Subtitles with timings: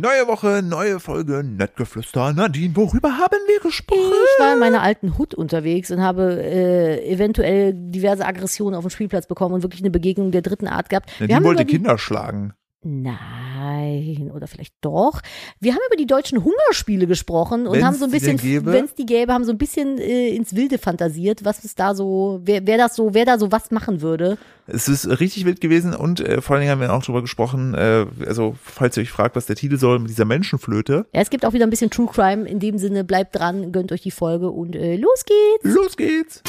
[0.00, 2.32] Neue Woche, neue Folge, Nettgeflüster.
[2.32, 4.12] Nadine, worüber haben wir gesprochen?
[4.36, 8.90] Ich war in meiner alten Hut unterwegs und habe äh, eventuell diverse Aggressionen auf dem
[8.90, 11.10] Spielplatz bekommen und wirklich eine Begegnung der dritten Art gehabt.
[11.18, 12.52] wir Nadine haben wollte die, Kinder schlagen.
[12.82, 15.20] Nein, oder vielleicht doch.
[15.58, 18.94] Wir haben über die deutschen Hungerspiele gesprochen und Wenn's haben so ein bisschen, wenn es
[18.94, 22.64] die gäbe, haben so ein bisschen äh, ins Wilde fantasiert, was es da so, wer,
[22.68, 24.38] wer das so, wer da so was machen würde.
[24.68, 27.74] Es ist richtig wild gewesen und äh, vor allen Dingen haben wir auch drüber gesprochen,
[27.74, 31.06] äh, also falls ihr euch fragt, was der Titel soll mit dieser Menschenflöte.
[31.12, 32.48] Ja, es gibt auch wieder ein bisschen True Crime.
[32.48, 35.74] In dem Sinne, bleibt dran, gönnt euch die Folge und äh, los geht's.
[35.74, 36.42] Los geht's!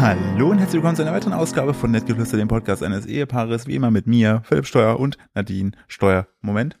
[0.00, 3.74] Hallo und herzlich willkommen zu einer weiteren Ausgabe von Nettgeflüster, dem Podcast eines Ehepaares, wie
[3.74, 6.26] immer mit mir, Philipp Steuer und Nadine Steuer.
[6.40, 6.78] Moment.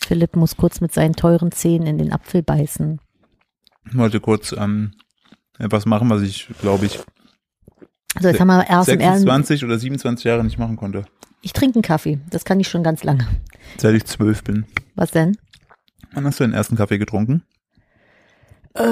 [0.00, 3.00] Philipp muss kurz mit seinen teuren Zähnen in den Apfel beißen.
[3.88, 4.92] Ich wollte kurz ähm,
[5.58, 7.00] etwas machen, was ich, glaube ich,
[8.14, 9.22] Also jetzt haben wir erst im Ernst.
[9.22, 11.06] 26 oder 27 Jahre nicht machen konnte.
[11.42, 12.20] Ich trinke einen Kaffee.
[12.30, 13.26] Das kann ich schon ganz lange.
[13.78, 14.64] Seit ich zwölf bin.
[14.94, 15.36] Was denn?
[16.12, 17.42] Wann hast du den ersten Kaffee getrunken?
[18.74, 18.82] Äh,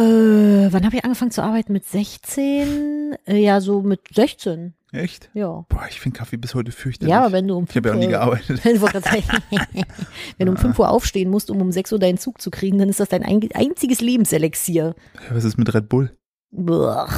[0.72, 1.72] wann habe ich angefangen zu arbeiten?
[1.72, 3.16] Mit 16?
[3.26, 4.74] Äh, ja, so mit 16.
[4.90, 5.30] Echt?
[5.34, 5.64] Ja.
[5.68, 7.10] Boah, ich finde Kaffee bis heute fürchterlich.
[7.10, 8.60] Ja, aber wenn du um ich habe ja auch 5 nie Uhr- gearbeitet.
[10.38, 12.78] Wenn du um 5 Uhr aufstehen musst, um um 6 Uhr deinen Zug zu kriegen,
[12.78, 14.94] dann ist das dein ein- einziges Lebenselixier.
[15.30, 16.16] Was ist mit Red Bull?
[16.50, 17.10] Buch.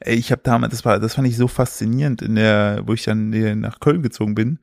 [0.00, 3.04] Ey, ich habe damals, das war, das fand ich so faszinierend in der, wo ich
[3.04, 4.58] dann nach Köln gezogen bin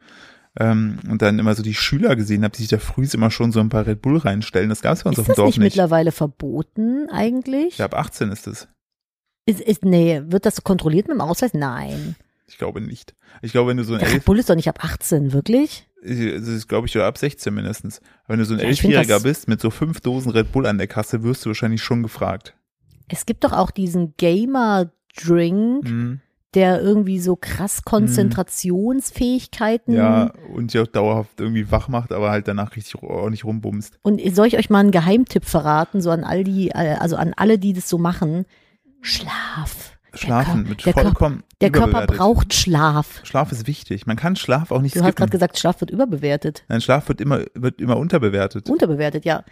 [0.59, 3.51] ähm, und dann immer so die Schüler gesehen habe, die sich da früh immer schon
[3.51, 4.69] so ein paar Red Bull reinstellen.
[4.69, 5.65] Das gab es bei uns Ist auf dem das Dorf nicht, nicht.
[5.75, 7.67] mittlerweile verboten eigentlich?
[7.69, 8.67] Ich glaube, 18 ist es.
[9.45, 11.53] Ist, ist, nee, wird das kontrolliert mit dem Ausweis?
[11.53, 12.15] Nein.
[12.47, 13.15] Ich glaube nicht.
[13.41, 15.87] Ich glaube, wenn du so ein Red Bull ist doch nicht ab 18, wirklich?
[16.03, 18.01] das ist, glaube ich, ab 16 mindestens.
[18.27, 20.77] Wenn du so ein Ja, Elfjähriger das- bist mit so fünf Dosen Red Bull an
[20.79, 22.55] der Kasse, wirst du wahrscheinlich schon gefragt.
[23.07, 26.19] Es gibt doch auch diesen Gamer-Drink, Mhm.
[26.53, 29.93] Der irgendwie so krass Konzentrationsfähigkeiten.
[29.93, 33.97] Ja, und auch dauerhaft irgendwie wach macht, aber halt danach richtig ordentlich rumbumst.
[34.01, 37.33] Und soll ich euch mal einen Geheimtipp verraten, so an all die, äh, also an
[37.37, 38.45] alle, die das so machen?
[39.01, 39.97] Schlaf.
[40.13, 43.21] Schlafen mit der vollkommen der Körper braucht Schlaf.
[43.23, 44.07] Schlaf ist wichtig.
[44.07, 45.29] Man kann Schlaf auch nicht Du hast gerade skippen.
[45.31, 46.65] gesagt, Schlaf wird überbewertet.
[46.67, 48.69] Nein, Schlaf wird immer, wird immer unterbewertet.
[48.69, 49.43] Unterbewertet, ja.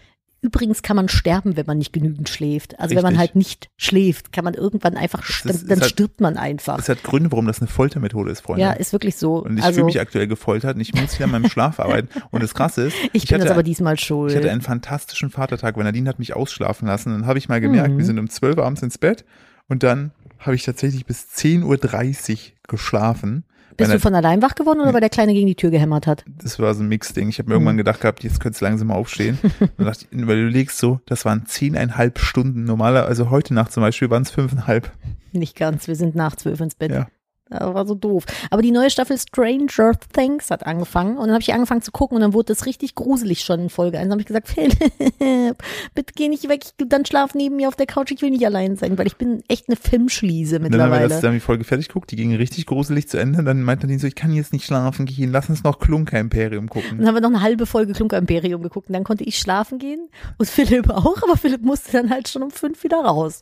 [0.41, 2.79] Übrigens kann man sterben, wenn man nicht genügend schläft.
[2.79, 3.19] Also wenn man Richtig.
[3.19, 6.79] halt nicht schläft, kann man irgendwann einfach, dann, ist- dann ist halt- stirbt man einfach.
[6.79, 8.61] Es hat Gründe, warum das eine Foltermethode ist, Freunde.
[8.61, 9.43] Ja, ist wirklich so.
[9.43, 12.07] und ich also, fühle mich aktuell gefoltert und ich muss hier an meinem Schlaf arbeiten.
[12.31, 14.31] Und das Krasse ist, ich, bin hatte, das aber diesmal schuld.
[14.31, 17.09] ich hatte einen fantastischen Vatertag, weil Nadine hat mich ausschlafen lassen.
[17.11, 17.97] Dann habe ich mal gemerkt, Mhm.
[17.97, 19.25] wir sind um 12 Uhr abends ins Bett
[19.67, 22.39] und dann habe ich tatsächlich bis 10.30 Uhr
[22.69, 23.43] geschlafen.
[23.79, 26.23] Bist du von allein wach geworden oder weil der Kleine gegen die Tür gehämmert hat?
[26.27, 27.29] das war so ein Mix-Ding.
[27.29, 27.79] Ich habe mir irgendwann Mhm.
[27.79, 29.37] gedacht gehabt, jetzt könntest du langsam mal aufstehen.
[29.77, 33.71] Dann dachte ich, weil du legst so, das waren zehneinhalb Stunden normaler, also heute Nacht
[33.71, 34.91] zum Beispiel waren es fünfeinhalb.
[35.31, 36.91] Nicht ganz, wir sind nach zwölf ins Bett.
[36.91, 37.07] Ja.
[37.49, 38.25] Das war so doof.
[38.51, 42.15] Aber die neue Staffel Stranger Things hat angefangen und dann habe ich angefangen zu gucken
[42.15, 44.05] und dann wurde das richtig gruselig schon in Folge 1.
[44.05, 44.47] Dann habe ich gesagt,
[45.19, 45.57] Philipp,
[45.95, 48.45] bitte geh nicht weg, ich, dann schlaf neben mir auf der Couch, ich will nicht
[48.45, 51.09] allein sein, weil ich bin echt eine Filmschliese Und Dann haben wir mittlerweile.
[51.09, 53.43] das, dann die Folge fertig geguckt, die ging richtig gruselig zu Ende.
[53.43, 56.69] Dann meinte Nadine so, ich kann jetzt nicht schlafen gehen, lass uns noch Klunker Imperium
[56.69, 56.97] gucken.
[56.99, 59.79] Dann haben wir noch eine halbe Folge Klunker Imperium geguckt und dann konnte ich schlafen
[59.79, 60.07] gehen
[60.37, 63.41] und Philipp auch, aber Philipp musste dann halt schon um fünf wieder raus.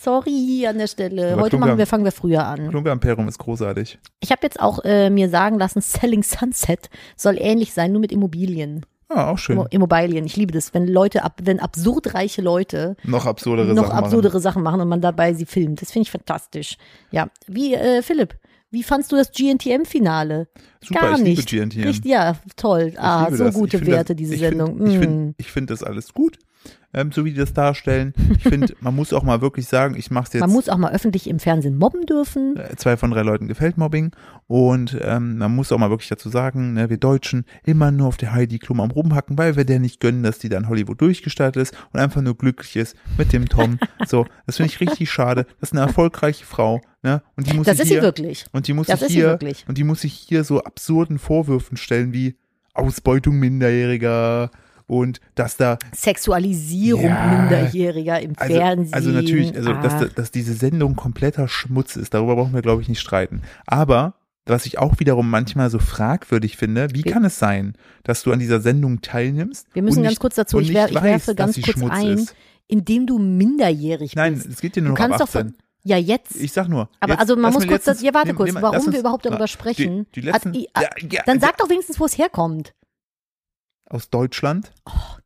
[0.00, 1.32] Sorry an der Stelle.
[1.32, 2.68] Aber Heute Klunker- machen wir, fangen wir früher an.
[2.68, 3.98] Klunker Imperium ist großartig.
[4.20, 8.12] Ich habe jetzt auch äh, mir sagen lassen, Selling Sunset soll ähnlich sein, nur mit
[8.12, 8.84] Immobilien.
[9.08, 9.56] Ah, auch schön.
[9.58, 10.24] Immo- Immobilien.
[10.24, 14.40] Ich liebe das, wenn Leute, ab, wenn absurd reiche Leute Noch absurdere noch Sachen absurdere
[14.40, 15.82] Sachen machen und man dabei sie filmt.
[15.82, 16.76] Das finde ich fantastisch.
[17.10, 18.34] Ja, wie äh, Philipp,
[18.70, 20.48] wie fandst du das GNTM-Finale?
[20.82, 21.48] Super, Gar ich liebe nicht.
[21.48, 21.82] GNTM.
[21.88, 22.88] Richtig, ja, toll.
[22.92, 23.54] Ich ah, so das.
[23.54, 24.78] gute Ich find Werte, das, diese ich Sendung.
[24.78, 25.00] Find, ich Mm.
[25.00, 26.38] finde ich find das alles gut,
[26.94, 28.14] ähm, so wie die das darstellen.
[28.36, 30.40] Ich finde, man muss auch mal wirklich sagen, ich mache jetzt.
[30.40, 32.56] Man muss auch mal öffentlich im Fernsehen mobben dürfen.
[32.56, 34.12] äh, zwei von drei Leuten gefällt Mobbing
[34.46, 38.16] und ähm, man muss auch mal wirklich dazu sagen, ne, wir Deutschen immer nur auf
[38.16, 41.62] der Heidi Klum am rumhacken, weil wir der nicht gönnen, dass die dann Hollywood durchgestartet
[41.62, 43.78] ist und einfach nur glücklich ist mit dem Tom.
[44.06, 45.46] so, das finde ich richtig schade.
[45.60, 47.22] Das ist eine erfolgreiche Frau, ne?
[47.36, 48.46] Und die muss Das ist sie hier, wirklich.
[48.52, 49.64] und die muss Das sich sie hier wirklich.
[49.66, 52.36] und die muss sich hier so absurden Vorwürfen stellen wie
[52.74, 54.50] Ausbeutung Minderjähriger
[54.86, 57.26] und dass da Sexualisierung Ja.
[57.26, 58.94] Minderjähriger im also, Fernsehen.
[58.94, 59.80] also natürlich, also ah.
[59.82, 63.42] dass, dass diese Sendung kompletter Schmutz ist, darüber brauchen wir, glaube ich, nicht streiten.
[63.66, 64.14] Aber
[64.46, 68.32] was ich auch wiederum manchmal so fragwürdig finde, wie Wir- kann es sein, dass du
[68.32, 69.66] an dieser Sendung teilnimmst?
[69.72, 71.78] Wir müssen und ganz nicht, kurz dazu, ich, nicht wer, ich weißt, werfe ganz kurz
[71.78, 72.34] Schmutz ein, Ist.
[72.66, 74.46] indem du minderjährig Nein, bist.
[74.46, 75.40] es geht dir Du nur noch kannst ab doch 18.
[75.52, 75.54] von,
[75.84, 76.90] ja jetzt, ich sag nur.
[77.00, 79.00] aber jetzt, also man muss kurz, letztens- das, ja warte nehm- kurz, nehm- warum wir
[79.00, 80.06] überhaupt darüber sprechen?
[80.14, 82.74] Die, die letzten, Hat- i- ja, ja, Dann sag doch wenigstens, wo es herkommt.
[83.88, 84.72] Aus Deutschland,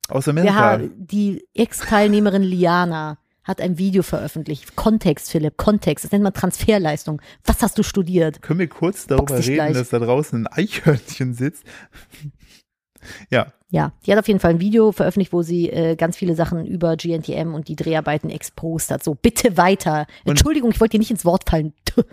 [0.09, 0.79] aus Ja, Amerika.
[0.97, 4.77] die Ex-Teilnehmerin Liana hat ein Video veröffentlicht.
[4.77, 6.05] Kontext, Philipp, Kontext.
[6.05, 7.23] Das nennt man Transferleistung.
[7.45, 8.43] Was hast du studiert?
[8.43, 9.73] Können wir kurz darüber reden, gleich.
[9.73, 11.65] dass da draußen ein Eichhörnchen sitzt?
[13.31, 16.35] ja, Ja, die hat auf jeden Fall ein Video veröffentlicht, wo sie äh, ganz viele
[16.35, 19.03] Sachen über GNTM und die Dreharbeiten exposed hat.
[19.03, 20.07] So, bitte weiter.
[20.27, 21.73] Entschuldigung, ich wollte dir nicht ins Wort fallen.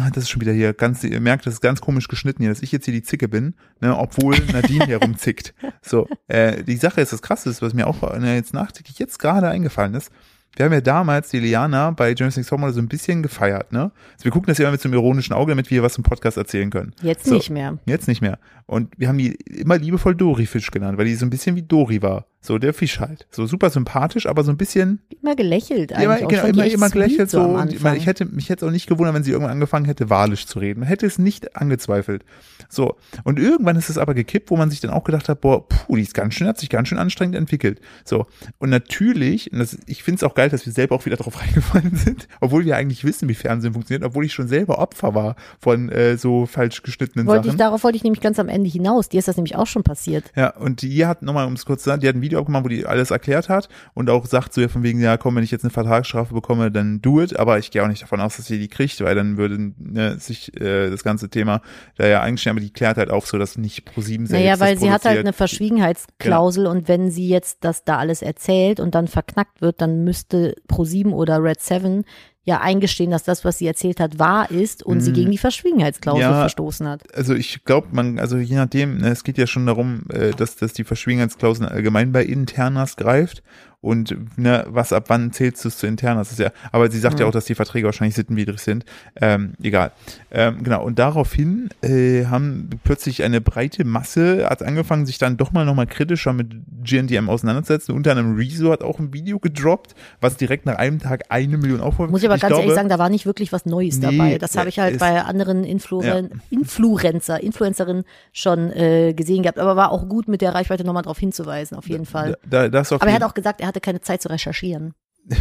[0.00, 2.50] Ah, das ist schon wieder hier ganz, ihr merkt, das ist ganz komisch geschnitten hier,
[2.52, 5.54] dass ich jetzt hier die Zicke bin, ne, obwohl Nadine hier rumzickt.
[5.82, 9.18] So, äh, die Sache ist, das Krasse ist, was mir auch äh, jetzt nachträglich jetzt
[9.18, 10.12] gerade eingefallen ist.
[10.56, 13.90] Wir haben ja damals die Liana bei James Next Topmodel so ein bisschen gefeiert, ne?
[14.14, 16.02] Also wir gucken das ja immer mit so einem ironischen Auge, damit wir was im
[16.04, 16.94] Podcast erzählen können.
[17.02, 17.34] Jetzt So.
[17.34, 17.78] nicht mehr.
[17.84, 18.38] Jetzt nicht mehr.
[18.66, 21.62] Und wir haben die immer liebevoll Dori Fisch genannt, weil die so ein bisschen wie
[21.62, 22.26] Dori war.
[22.40, 23.26] So der Fisch halt.
[23.30, 26.04] So super sympathisch, aber so ein bisschen Immer gelächelt eigentlich.
[26.04, 26.20] immer.
[26.20, 27.42] Ich genau, immer, echt immer sweet gelächelt so.
[27.42, 30.08] Und ich, meine, ich hätte mich jetzt auch nicht gewundert, wenn sie irgendwann angefangen hätte,
[30.08, 30.80] walisch zu reden.
[30.80, 32.24] Man hätte es nicht angezweifelt.
[32.68, 32.96] So.
[33.24, 35.96] Und irgendwann ist es aber gekippt, wo man sich dann auch gedacht hat, boah, puh,
[35.96, 37.80] die ist ganz schön, hat sich ganz schön anstrengend entwickelt.
[38.04, 38.26] So.
[38.58, 41.40] Und natürlich, und das, ich finde es auch geil, dass wir selber auch wieder drauf
[41.40, 45.34] reingefallen sind, obwohl wir eigentlich wissen, wie Fernsehen funktioniert, obwohl ich schon selber Opfer war
[45.60, 47.58] von äh, so falsch geschnittenen wollte ich, Sachen.
[47.58, 49.08] darauf wollte ich nämlich ganz am Ende hinaus.
[49.08, 50.24] Dir ist das nämlich auch schon passiert.
[50.36, 52.64] Ja, und die hat nochmal, um es kurz zu sagen, die hat ein Video abgemacht,
[52.64, 55.44] wo die alles erklärt hat und auch sagt so ja von wegen, ja komm, wenn
[55.44, 58.36] ich jetzt eine Vertragsstrafe bekomme, dann do it, aber ich gehe auch nicht davon aus,
[58.36, 61.62] dass sie die kriegt, weil dann würde ne, sich äh, das ganze Thema
[61.96, 64.60] da ja eingestehen, aber die klärt halt auf so, dass nicht pro sieben selbst Naja,
[64.60, 68.94] weil sie hat halt eine Verschwiegenheitsklausel und wenn sie jetzt das da alles erzählt und
[68.94, 72.04] dann verknackt wird, dann müsste Pro7 oder Red 7
[72.48, 76.24] ja eingestehen, dass das, was sie erzählt hat, wahr ist und sie gegen die Verschwiegenheitsklausel
[76.24, 76.32] Mhm.
[76.32, 76.40] Ja.
[76.40, 77.02] verstoßen hat.
[77.14, 80.56] also ich glaube, man, also je nachdem, ne, es geht ja schon darum, äh, dass,
[80.56, 83.42] dass die Verschwiegenheitsklausel allgemein bei Internas greift
[83.80, 86.30] und ne, was ab wann zählst du es zu Internas?
[86.30, 87.24] Das ist ja, aber sie sagt ja.
[87.24, 87.28] Ja.
[87.28, 88.84] auch, dass die Verträge wahrscheinlich sittenwidrig sind.
[89.20, 89.92] Ähm, egal.
[90.32, 95.52] Ähm, genau, und daraufhin äh, haben plötzlich eine breite Masse hat angefangen, sich dann doch
[95.52, 96.50] mal nochmal kritischer mit
[96.82, 97.94] GNTM auseinanderzusetzen.
[97.94, 101.80] Unter anderem Rezo hat auch ein Video gedroppt, was direkt nach einem Tag eine Million
[101.80, 103.98] Aufrufe Muss ich aber ich ganz glaube, ehrlich sagen, da war nicht wirklich was Neues
[103.98, 104.38] Nee, dabei.
[104.38, 109.60] Das habe ich halt bei anderen Influen Influencer, Influencerinnen schon äh, gesehen gehabt.
[109.60, 112.36] Aber war auch gut mit der Reichweite nochmal darauf hinzuweisen, auf jeden Fall.
[112.44, 114.94] Da, da, Aber er hat auch gesagt, er hatte keine Zeit zu recherchieren.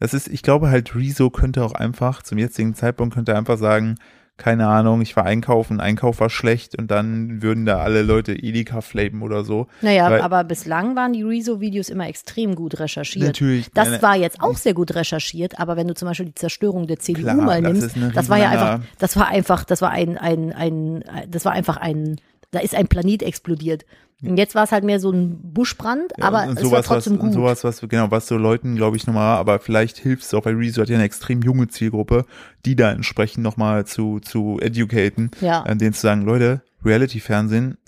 [0.00, 3.58] Das ist, ich glaube halt, Rezo könnte auch einfach, zum jetzigen Zeitpunkt könnte er einfach
[3.58, 3.96] sagen,
[4.36, 8.80] keine Ahnung, ich war einkaufen, Einkauf war schlecht und dann würden da alle Leute Edeka
[8.80, 9.66] flamen oder so.
[9.82, 13.26] Naja, Weil- aber bislang waren die Rezo-Videos immer extrem gut recherchiert.
[13.26, 13.68] Natürlich.
[13.74, 16.86] Das Nein, war jetzt auch sehr gut recherchiert, aber wenn du zum Beispiel die Zerstörung
[16.86, 19.82] der CDU Klar, mal das nimmst, eine das war ja einfach, das war einfach, das
[19.82, 23.84] war ein, ein, ein, das war einfach ein, da ist ein Planet explodiert.
[24.20, 27.12] Und jetzt war es halt mehr so ein Buschbrand, Ja, aber es war sowas, trotzdem
[27.14, 27.34] was, und gut.
[27.34, 30.56] sowas, was, genau, was so Leuten, glaube ich, nochmal, aber vielleicht hilft es auch, weil
[30.56, 32.24] Rezo hat ja eine extrem junge Zielgruppe,
[32.66, 35.62] die da entsprechend nochmal zu, zu educaten, Ja.
[35.62, 37.78] an denen zu sagen, Leute, Reality-Fernsehen,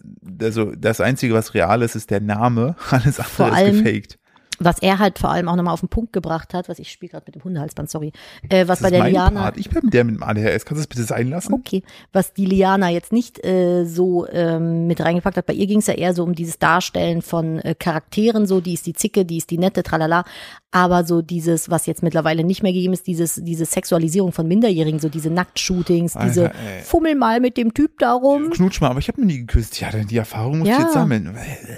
[0.41, 4.19] also das Einzige, was real ist, ist der Name, alles andere Vor ist allem- gefaked.
[4.63, 7.11] Was er halt vor allem auch nochmal auf den Punkt gebracht hat, was ich spiele
[7.11, 8.13] gerade mit dem Hundehalsband, sorry,
[8.51, 9.57] äh, was Das bei der Liana, Part.
[9.57, 10.65] Ich bin der mit dem ADHS.
[10.65, 11.53] Kannst du das bitte sein lassen?
[11.53, 15.79] Okay, was die Liana jetzt nicht äh, so ähm, mit reingepackt hat, bei ihr ging
[15.81, 19.25] es ja eher so um dieses Darstellen von äh, Charakteren, so die ist die Zicke,
[19.25, 20.25] die ist die nette, tralala,
[20.73, 25.01] aber so dieses, was jetzt mittlerweile nicht mehr gegeben ist, dieses diese Sexualisierung von Minderjährigen,
[25.01, 26.83] so diese Nacktshootings, diese Alter, ey.
[26.83, 28.51] Fummel mal mit dem Typ darum.
[28.51, 29.81] Knutsch mal, aber ich habe mir nie geküsst.
[29.81, 30.83] Ja, denn die Erfahrung muss ich Ja.
[30.83, 31.35] jetzt sammeln.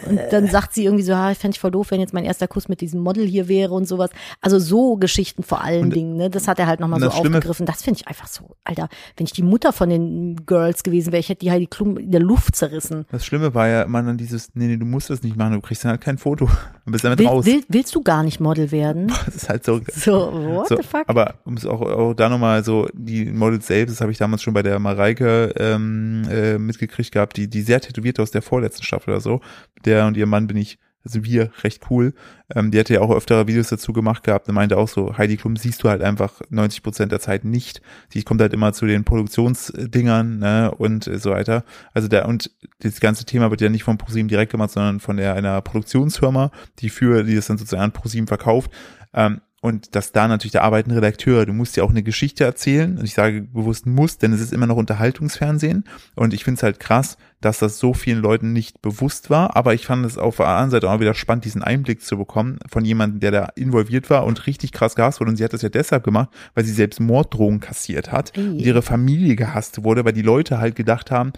[0.08, 2.24] Und dann sagt sie irgendwie so, ah, ich fände ich voll doof, wenn jetzt mein
[2.24, 4.08] erster Kuss mit diesem Model hier wäre und sowas.
[4.40, 6.30] Also so Geschichten vor allen Und- Dingen, ne?
[6.30, 7.66] Das hat er halt nochmal und so Schlimme- aufgegriffen.
[7.66, 11.20] Das finde ich einfach so, Alter, wenn ich die Mutter von den Girls gewesen wäre,
[11.20, 13.04] ich hätte die halt die Klum in der Luft zerrissen.
[13.12, 15.60] Das Schlimme war ja immer dann dieses, nee, nee, du musst das nicht machen, du
[15.60, 16.48] kriegst dann halt kein Foto.
[16.86, 17.44] Du bist damit Will, raus.
[17.46, 19.12] will, willst du gar nicht Model werden?
[19.26, 19.80] Das ist halt so.
[19.94, 21.04] So, what so the fuck?
[21.06, 24.42] aber um es auch, auch da nochmal so, die Models selbst, das habe ich damals
[24.42, 28.82] schon bei der Mareike ähm, äh, mitgekriegt gehabt, die, die sehr tätowierte aus der vorletzten
[28.82, 29.40] Staffel oder so.
[29.84, 32.14] Der und ihr Mann bin ich, also wir, recht cool.
[32.54, 35.36] Ähm, die hatte ja auch öftere Videos dazu gemacht gehabt und meinte auch so, Heidi
[35.36, 37.82] Klum siehst du halt einfach 90 Prozent der Zeit nicht.
[38.12, 41.64] Die kommt halt immer zu den Produktionsdingern ne, und so weiter.
[41.94, 45.16] Also der, und das ganze Thema wird ja nicht von ProSieben direkt gemacht, sondern von
[45.16, 48.70] der, einer Produktionsfirma, die für, die das dann sozusagen an ProSieben verkauft.
[49.14, 52.98] Ähm, und dass da natürlich, da arbeiten Redakteure, du musst ja auch eine Geschichte erzählen.
[52.98, 55.84] Und ich sage bewusst muss, denn es ist immer noch Unterhaltungsfernsehen.
[56.16, 59.56] Und ich finde es halt krass, dass das so vielen Leuten nicht bewusst war.
[59.56, 62.58] Aber ich fand es auf der anderen Seite auch wieder spannend, diesen Einblick zu bekommen
[62.70, 65.30] von jemandem, der da involviert war und richtig krass gehasst wurde.
[65.30, 68.48] Und sie hat das ja deshalb gemacht, weil sie selbst Morddrohungen kassiert hat Ey.
[68.48, 71.32] und ihre Familie gehasst wurde, weil die Leute halt gedacht haben,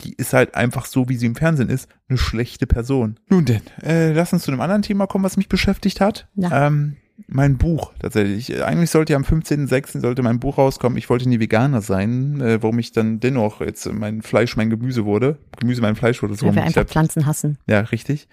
[0.00, 3.18] die ist halt einfach so, wie sie im Fernsehen ist, eine schlechte Person.
[3.28, 6.28] Nun denn, äh, lass uns zu einem anderen Thema kommen, was mich beschäftigt hat.
[6.34, 6.66] Na.
[6.66, 6.96] Ähm,
[7.28, 8.50] Mein Buch, tatsächlich.
[8.50, 10.00] Ich, eigentlich sollte ja am 15.06.
[10.00, 10.98] sollte mein Buch rauskommen.
[10.98, 15.04] Ich wollte nie Veganer sein, äh, warum ich dann dennoch jetzt mein Fleisch mein Gemüse
[15.04, 15.38] wurde.
[15.60, 16.34] Gemüse mein Fleisch wurde.
[16.34, 17.58] So Weil wir einfach hab- Pflanzen hassen.
[17.68, 18.26] Ja, richtig.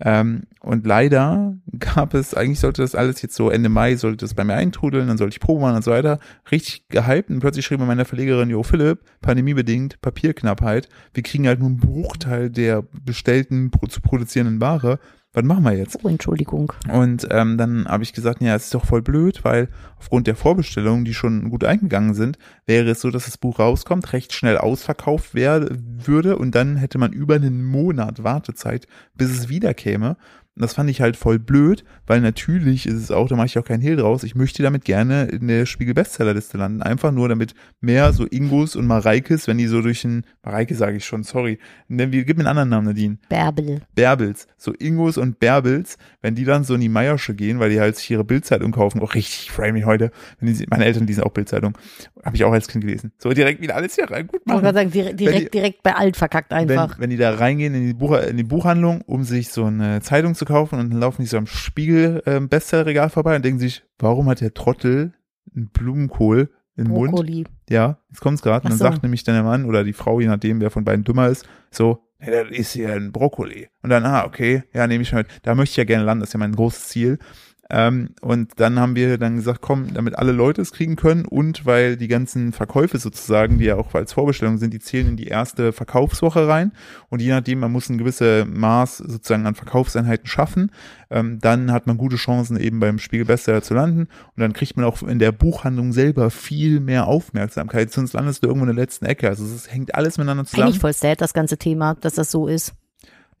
[0.00, 4.34] Ähm, und leider gab es, eigentlich sollte das alles jetzt so Ende Mai, sollte das
[4.34, 6.18] bei mir eintrudeln, dann sollte ich Probe machen und so weiter.
[6.50, 11.60] Richtig gehypt und plötzlich schrieb mir meine Verlegerin, Jo Philipp, pandemiebedingt, Papierknappheit, wir kriegen halt
[11.60, 14.98] nur einen Bruchteil der bestellten, zu produzierenden Ware.
[15.36, 15.98] Was machen wir jetzt?
[16.02, 16.72] Oh, Entschuldigung.
[16.90, 20.34] Und ähm, dann habe ich gesagt, ja, es ist doch voll blöd, weil aufgrund der
[20.34, 24.56] Vorbestellungen, die schon gut eingegangen sind, wäre es so, dass das Buch rauskommt, recht schnell
[24.56, 30.10] ausverkauft wär, würde und dann hätte man über einen Monat Wartezeit, bis es wieder käme.
[30.10, 30.16] Und
[30.58, 33.64] das fand ich halt voll blöd, weil natürlich ist es auch, da mache ich auch
[33.64, 36.82] keinen Hehl draus, ich möchte damit gerne in der Spiegel-Bestsellerliste landen.
[36.82, 40.96] Einfach nur damit mehr so Ingos und Mareikes, wenn die so durch ein, Mareike sage
[40.96, 41.58] ich schon, sorry,
[41.88, 43.18] wir, gib mir einen anderen Namen, Nadine.
[43.28, 43.82] Bärbel.
[43.94, 47.80] Bärbels, so Ingos und Bärbels, wenn die dann so in die Meiersche gehen, weil die
[47.80, 50.10] halt sich ihre Bildzeitung kaufen, auch richtig framing heute,
[50.40, 51.76] wenn die, meine Eltern lesen auch Bildzeitung,
[52.24, 53.12] habe ich auch als Kind gelesen.
[53.18, 54.74] So direkt wieder alles hier rein, gut Ich wollte machen.
[54.74, 56.98] gerade sagen, direkt, Wenn die- direkt, direkt bei alt verkackt Wenn, einfach.
[56.98, 60.34] wenn die da reingehen in die, Buch, in die Buchhandlung, um sich so eine Zeitung
[60.34, 63.84] zu kaufen und dann laufen die so am Spiegel ähm, Bestsellerregal vorbei und denken sich,
[63.98, 65.12] warum hat der Trottel
[65.54, 67.10] einen Blumenkohl im Mund?
[67.10, 67.44] Brokkoli.
[67.68, 68.64] Ja, jetzt kommt's gerade.
[68.64, 68.84] Und dann so.
[68.84, 71.46] sagt nämlich dann der Mann oder die Frau, je nachdem, wer von beiden dümmer ist,
[71.70, 73.68] so, ja, das ist hier ein Brokkoli.
[73.82, 75.28] Und dann, ah, okay, ja, nehme ich mal mit.
[75.42, 77.18] Da möchte ich ja gerne landen, das ist ja mein großes Ziel.
[77.68, 81.66] Ähm, und dann haben wir dann gesagt, komm, damit alle Leute es kriegen können und
[81.66, 85.26] weil die ganzen Verkäufe sozusagen, die ja auch als Vorbestellung sind, die zählen in die
[85.26, 86.72] erste Verkaufswoche rein
[87.08, 90.70] und je nachdem, man muss ein gewisse Maß sozusagen an Verkaufseinheiten schaffen,
[91.10, 94.76] ähm, dann hat man gute Chancen eben beim Spiegel Bestseller zu landen und dann kriegt
[94.76, 98.82] man auch in der Buchhandlung selber viel mehr Aufmerksamkeit, sonst landest du irgendwo in der
[98.82, 99.28] letzten Ecke.
[99.28, 100.68] Also es hängt alles miteinander zusammen.
[100.68, 102.74] Eigentlich voll sad, das ganze Thema, dass das so ist.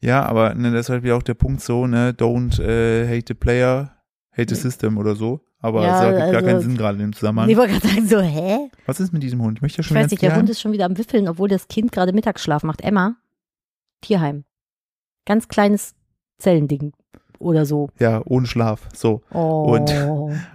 [0.00, 3.24] Ja, aber ne, das ist halt wieder auch der Punkt so, ne, don't äh, hate
[3.28, 3.95] the player,
[4.36, 5.40] hate the system oder so.
[5.60, 7.48] Aber Ja, es ergibt gar also- keinen Sinn gerade in dem Zusammenhang.
[7.48, 8.70] Ich wollte gerade sagen, so, hä?
[8.86, 9.58] Was ist mit diesem Hund?
[9.58, 11.28] Ich möchte ja Ich schon weiß ganz nicht, der Hund ist schon wieder am Wiffeln,
[11.28, 12.82] obwohl das Kind gerade Mittagsschlaf macht.
[12.82, 13.16] Emma,
[14.02, 14.44] Tierheim.
[15.24, 15.94] Ganz kleines
[16.38, 16.92] Zellending
[17.38, 17.88] oder so.
[17.98, 18.88] Ja, ohne Schlaf.
[18.94, 19.22] So.
[19.32, 19.74] Oh.
[19.76, 19.92] Und,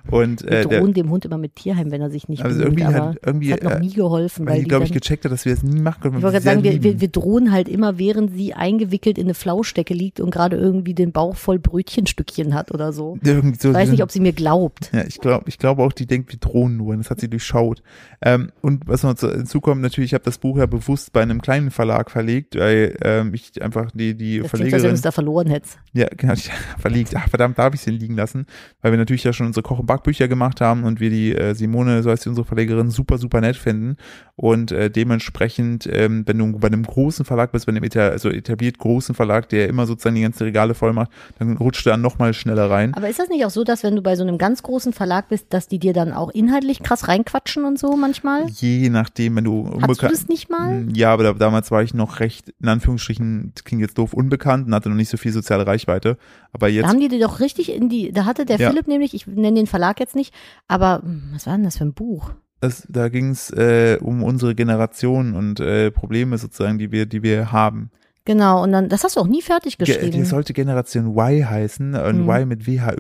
[0.10, 2.64] Und wir äh, der, drohen dem Hund immer mit Tierheim, wenn er sich nicht also
[2.64, 4.46] bemüht, irgendwie aber hat irgendwie, hat noch äh, nie geholfen.
[4.46, 6.18] weil Weil die, glaube ich, gecheckt hat, dass wir es nie machen können.
[6.18, 6.84] ich wollte wir gerade sagen, wir, lieben.
[6.84, 10.94] wir, wir drohen halt immer, während sie eingewickelt in eine Flauschdecke liegt und gerade irgendwie
[10.94, 13.18] den Bauch voll Brötchenstückchen hat oder so.
[13.24, 14.92] Irgendwie so, Ich weiß nicht, ob sie mir glaubt.
[14.94, 16.90] Ja, ich glaube, ich glaube auch, die denkt, wir drohen nur.
[16.94, 17.82] Und das hat sie durchschaut.
[18.22, 21.42] Ähm, und was noch zu- hinzukommt, natürlich, ich habe das Buch ja bewusst bei einem
[21.42, 24.94] kleinen Verlag verlegt, weil ähm, ich einfach die die Das klingt, als wenn du Verlegerin
[24.96, 25.80] es da verloren hättest.
[25.94, 27.16] ja genau ich, verlegt.
[27.16, 28.46] Ach verdammt, da habe ich den liegen lassen,
[28.82, 31.54] weil wir natürlich ja schon unsere Koch- und Backbücher gemacht haben und wir die äh,
[31.54, 33.98] Simone, so heißt sie, unsere Verlegerin, super super nett finden
[34.36, 38.30] und äh, dementsprechend, ähm, wenn du bei einem großen Verlag bist, bei einem eta also
[38.30, 42.02] etabliert großen Verlag, der immer sozusagen die ganzen Regale voll macht, dann rutscht du dann
[42.02, 42.94] noch mal schneller rein.
[42.96, 45.30] Aber ist das nicht auch so, dass wenn du bei so einem ganz großen Verlag
[45.30, 48.48] bist, dass die dir dann auch inhaltlich krass reinquatschen und so manchmal?
[48.50, 50.82] Je nachdem, wenn du Hattest du das nicht mal?
[50.82, 54.14] Mm, Ja, aber da, damals war ich noch recht, in Anführungsstrichen, das klingt jetzt doof,
[54.14, 56.18] unbekannt und hatte noch nicht so viel soziale Reichweite.
[56.54, 58.70] Aber Da jetzt, haben die dir doch richtig in die, da hatte der Ja.
[58.70, 60.34] Philipp nämlich, ich nenne den Verlag jetzt nicht,
[60.68, 62.32] aber hm, was war denn das für ein Buch?
[62.62, 67.24] das, da ging es äh, um unsere Generation und äh, Probleme sozusagen, die wir, die
[67.24, 67.90] wir haben.
[68.24, 70.12] Genau, und dann, das hast du auch nie fertig Ge geschrieben.
[70.12, 72.30] die sollte Generation Y heißen und Hm.
[72.30, 72.98] Y mit WHY,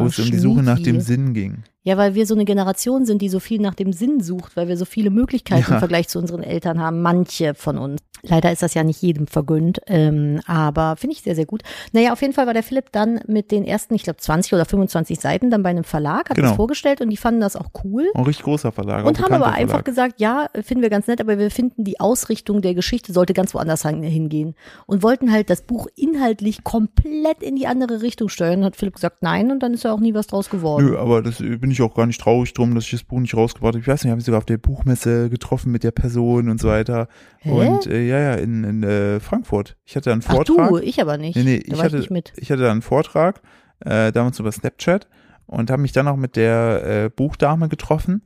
[0.00, 1.62] wo es um die Suche nach dem Sinn ging.
[1.82, 4.68] Ja, weil wir so eine Generation sind, die so viel nach dem Sinn sucht, weil
[4.68, 5.74] wir so viele Möglichkeiten Ja.
[5.74, 7.00] im Vergleich zu unseren Eltern haben.
[7.00, 8.00] Manche von uns.
[8.22, 11.62] Leider ist das ja nicht jedem vergönnt, ähm, aber finde ich sehr, sehr gut.
[11.92, 14.66] Naja, auf jeden Fall war der Philipp dann mit den ersten, ich glaube, 20 oder
[14.66, 16.48] 25 Seiten dann bei einem Verlag, hat Genau.
[16.48, 18.10] das vorgestellt und die fanden das auch cool.
[18.14, 19.06] Ein richtig großer Verlag.
[19.06, 19.84] Und haben aber bekannter einfach Verlag.
[19.86, 23.54] gesagt, ja, finden wir ganz nett, aber wir finden, die Ausrichtung der Geschichte sollte ganz
[23.54, 24.54] woanders hin- hingehen.
[24.84, 28.64] Und wollten halt das Buch inhaltlich komplett in die andere Richtung steuern.
[28.66, 30.84] Hat Philipp gesagt, nein, und dann ist ja auch nie was draus geworden.
[30.90, 33.20] Nö, aber das äh, bin ich auch gar nicht traurig drum, dass ich das Buch
[33.20, 33.80] nicht rausgebracht habe.
[33.80, 36.60] Ich weiß nicht, ich habe mich sogar auf der Buchmesse getroffen mit der Person und
[36.60, 37.06] so weiter.
[37.38, 37.50] Hä?
[37.52, 39.76] Und äh, ja, ja, in, in äh, Frankfurt.
[39.84, 40.68] Ich hatte einen Ach Vortrag.
[40.68, 41.36] du, ich aber nicht.
[41.36, 42.32] Nee, nee, da ich war hatte, ich nicht mit.
[42.34, 43.40] ich hatte da einen Vortrag,
[43.84, 45.06] äh, damals über Snapchat
[45.46, 48.22] und habe mich dann auch mit der äh, Buchdame getroffen.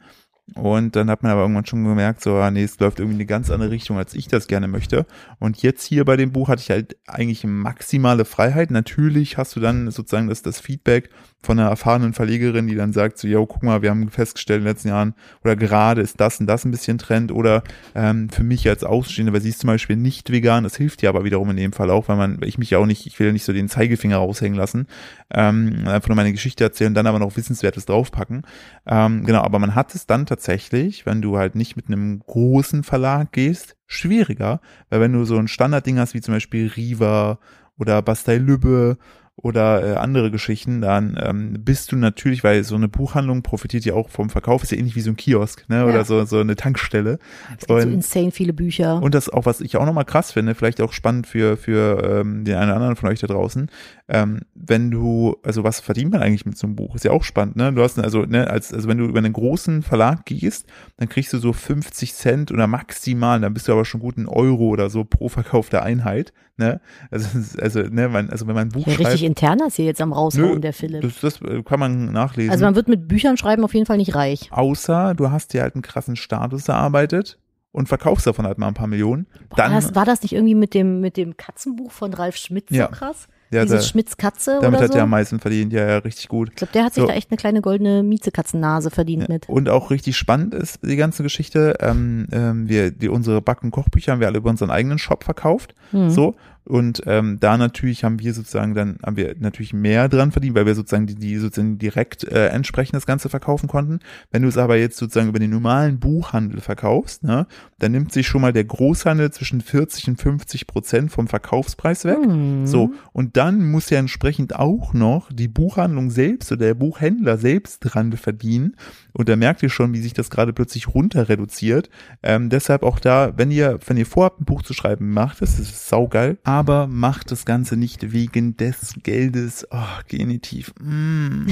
[0.55, 3.21] Und dann hat man aber irgendwann schon gemerkt, so, ah, nee, es läuft irgendwie in
[3.21, 5.05] eine ganz andere Richtung, als ich das gerne möchte.
[5.39, 8.71] Und jetzt hier bei dem Buch hatte ich halt eigentlich maximale Freiheit.
[8.71, 11.11] Natürlich hast du dann sozusagen das, das Feedback
[11.45, 14.65] von einer erfahrenen Verlegerin, die dann sagt, so, yo, guck mal, wir haben festgestellt in
[14.65, 17.63] den letzten Jahren, oder gerade ist das und das ein bisschen Trend, oder
[17.95, 21.11] ähm, für mich als Ausstehende, weil sie ist zum Beispiel nicht vegan, das hilft ja
[21.11, 23.29] aber wiederum in dem Fall auch, weil man, ich mich ja auch nicht, ich will
[23.29, 24.87] ja nicht so den Zeigefinger raushängen lassen,
[25.31, 28.43] ähm, einfach nur meine Geschichte erzählen, dann aber noch Wissenswertes draufpacken.
[28.87, 32.83] Ähm, genau, aber man hat es dann tatsächlich, wenn du halt nicht mit einem großen
[32.83, 34.61] Verlag gehst, schwieriger,
[34.91, 37.39] weil wenn du so ein Standardding hast, wie zum Beispiel Riva
[37.79, 38.99] oder Bastei Lübbe
[39.45, 43.93] oder äh, andere Geschichten, dann ähm, bist du natürlich, weil so eine Buchhandlung profitiert ja
[43.93, 45.85] auch vom Verkauf, ist ja ähnlich wie so ein Kiosk, ne?
[45.85, 46.05] Oder Ja.
[46.05, 47.19] so, so eine Tankstelle.
[47.53, 49.03] Es gibt so Und- insane viele Bücher.
[49.03, 52.45] Und das auch, was ich auch nochmal krass finde, vielleicht auch spannend für, für ähm,
[52.47, 53.69] den einen oder anderen von euch da draußen,
[54.07, 56.95] ähm, wenn du, also was verdient man eigentlich mit so einem Buch?
[56.95, 57.73] Ist ja auch spannend, ne?
[57.73, 60.67] Du hast also, ne, als, also wenn du über einen großen Verlag gehst,
[60.99, 64.27] dann kriegst du so 50 Cent oder maximal, dann bist du aber schon gut einen
[64.29, 66.83] Euro oder so pro verkaufte Einheit, ne?
[67.11, 69.87] Also, ist- also, ne, man, also wenn man ein Buch ja, schreibt, richtig internas hier
[69.87, 71.01] jetzt am raushauen, der Philipp.
[71.01, 72.51] das, das äh, kann man nachlesen.
[72.51, 74.49] Also man wird mit Büchern schreiben auf jeden Fall nicht reich.
[74.53, 77.39] Außer du hast dir halt einen krassen Status erarbeitet
[77.73, 79.27] und verkaufst davon halt mal ein paar Millionen.
[79.49, 82.37] Boah, Dann, war, das, war das nicht irgendwie mit dem, mit dem Katzenbuch von Ralf
[82.37, 82.89] Schmitz Ja.
[82.89, 83.29] so krass?
[83.55, 84.99] Ja, Dieses da, Schmitz Katze damit hat so?
[84.99, 86.51] er am meisten verdient, ja, ja, richtig gut.
[86.51, 87.07] ich glaube, der hat sich So.
[87.09, 89.49] da echt eine kleine goldene Miezekatzennase verdient mit.
[89.49, 91.77] Und auch richtig spannend ist die ganze Geschichte.
[91.81, 95.25] Ähm, ähm, wir, die, unsere Back- und Kochbücher haben wir alle über unseren eigenen Shop
[95.25, 95.75] verkauft.
[95.91, 96.11] Hm.
[96.11, 96.35] So.
[96.67, 100.65] Und ähm, da natürlich haben wir sozusagen dann, haben wir natürlich mehr dran verdient, weil
[100.65, 104.01] wir sozusagen die, die sozusagen direkt äh, entsprechend das Ganze verkaufen konnten.
[104.31, 107.47] Wenn du es aber jetzt sozusagen über den normalen Buchhandel verkaufst, ne,
[107.79, 112.19] dann nimmt sich schon mal der Großhandel zwischen 40 und 50 Prozent vom Verkaufspreis weg.
[112.23, 112.67] Hm.
[112.67, 117.81] So, und dann muss ja entsprechend auch noch die Buchhandlung selbst oder der Buchhändler selbst
[117.81, 118.77] dran verdienen.
[119.13, 121.91] Und da merkt ihr schon, wie sich das gerade plötzlich runter reduziert.
[122.23, 125.59] Ähm, deshalb auch da, wenn ihr, wenn ihr vorhabt, ein Buch zu schreiben, macht es,
[125.59, 126.39] das ist saugeil.
[126.43, 129.67] Aber macht das Ganze nicht wegen des Geldes.
[129.71, 130.73] Oh, Genitiv.
[130.81, 131.47] Mm.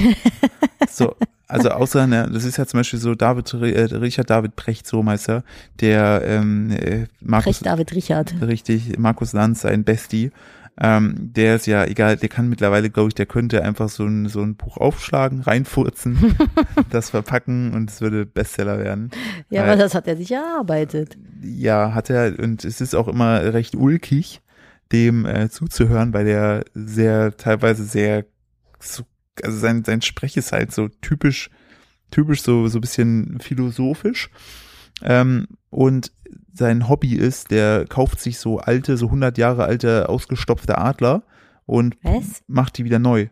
[0.89, 1.15] so,
[1.47, 5.03] also außer, ne, das ist ja zum Beispiel so David, äh, Richard David Brecht, so
[5.03, 5.43] Meister,
[5.79, 8.33] der ähm, äh, Markus, Recht David Richard.
[8.41, 10.31] richtig, Markus Lanz, sein Bestie,
[10.81, 14.27] ähm, der ist ja egal, der kann mittlerweile, glaube ich, der könnte einfach so ein,
[14.27, 16.35] so ein Buch aufschlagen, reinfurzen,
[16.89, 19.11] das verpacken und es würde Bestseller werden.
[19.49, 21.17] Ja, Äh, aber das hat er sich erarbeitet.
[21.43, 24.41] Ja, hat er, und es ist auch immer recht ulkig,
[24.93, 28.25] dem äh, zuzuhören, weil der sehr, teilweise sehr,
[28.79, 29.03] so,
[29.43, 31.49] also sein, sein Sprech ist halt so typisch,
[32.11, 34.29] typisch so, so ein bisschen philosophisch.
[35.01, 36.11] Ähm, und
[36.53, 41.23] sein Hobby ist, der kauft sich so alte, so 100 Jahre alte, ausgestopfte Adler
[41.65, 42.43] und Was?
[42.47, 43.27] macht die wieder neu.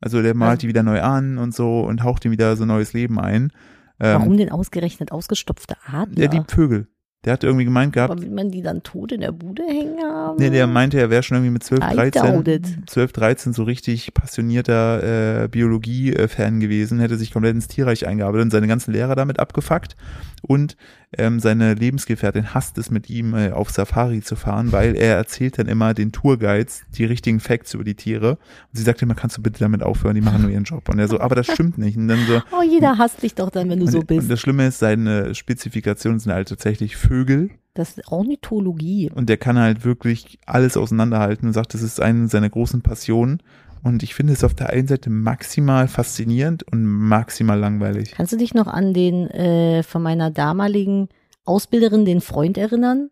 [0.00, 2.64] Also der malt Also- die wieder neu an und so und haucht ihm wieder so
[2.64, 3.52] neues Leben ein.
[3.98, 6.14] Ähm, Warum denn ausgerechnet ausgestopfte Adler?
[6.14, 6.86] Der liebt Vögel.
[7.24, 10.02] Der hat irgendwie gemeint gehabt, Aber will man die dann tot in der Bude hängen
[10.02, 10.36] haben?
[10.38, 12.66] Nee, der meinte, er wäre schon irgendwie mit 12, I 13, doubt it.
[12.86, 18.50] 12, 13 so richtig passionierter äh, Biologie-Fan gewesen, hätte sich komplett ins Tierreich eingearbeitet und
[18.52, 19.96] seine ganzen Lehrer damit abgefuckt
[20.42, 20.76] und
[21.18, 25.58] ähm, seine Lebensgefährtin hasst es mit ihm äh, auf Safari zu fahren, weil er erzählt
[25.58, 28.38] dann immer den Tourguides die richtigen Facts über die Tiere und
[28.74, 31.08] sie sagt immer, kannst du bitte damit aufhören, die machen nur ihren Job und er
[31.08, 33.80] so, aber das stimmt nicht und dann so, Oh, jeder hasst dich doch dann, wenn
[33.80, 34.30] du so und, und bist.
[34.30, 39.10] das Schlimme ist, seine Spezifikationen sind halt tatsächlich Vögel Das ist Ornithologie.
[39.12, 43.42] und der kann halt wirklich alles auseinanderhalten und sagt, das ist eine seiner großen Passionen.
[43.82, 48.12] Und ich finde es auf der einen Seite maximal faszinierend und maximal langweilig.
[48.12, 51.08] Kannst du dich noch an den äh, von meiner damaligen
[51.44, 53.10] Ausbilderin, den Freund erinnern?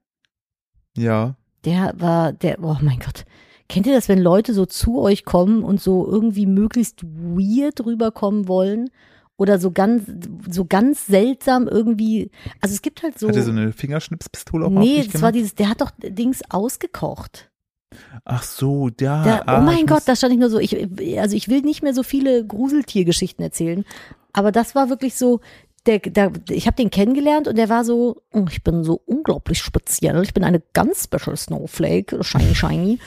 [0.96, 1.34] Ja.
[1.64, 3.24] Der war, der, oh mein Gott.
[3.68, 8.46] Kennt ihr das, wenn Leute so zu euch kommen und so irgendwie möglichst weird rüberkommen
[8.46, 8.90] wollen?
[9.38, 10.02] Oder so ganz,
[10.50, 12.30] so ganz seltsam irgendwie.
[12.60, 13.28] Also es gibt halt so.
[13.28, 17.48] Hat er so eine Fingerschnipspistole auch nee, das war dieses, der hat doch Dings ausgekocht.
[18.24, 19.22] Ach so, der.
[19.22, 20.76] Der, ah, oh mein Gott, da stand ich nur so, ich,
[21.18, 23.84] also ich will nicht mehr so viele Gruseltiergeschichten erzählen,
[24.32, 25.40] aber das war wirklich so,
[25.86, 29.60] der, der, ich habe den kennengelernt und der war so, oh, ich bin so unglaublich
[29.60, 32.98] speziell, ich bin eine ganz special Snowflake, shiny, shiny.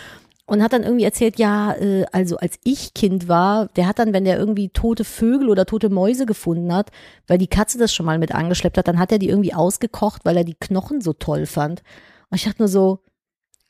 [0.52, 4.12] Und hat dann irgendwie erzählt, ja, äh, also als ich Kind war, der hat dann,
[4.12, 6.92] wenn der irgendwie tote Vögel oder tote Mäuse gefunden hat,
[7.26, 10.26] weil die Katze das schon mal mit angeschleppt hat, dann hat er die irgendwie ausgekocht,
[10.26, 11.84] weil er die Knochen so toll fand.
[12.30, 13.00] Und ich dachte nur so,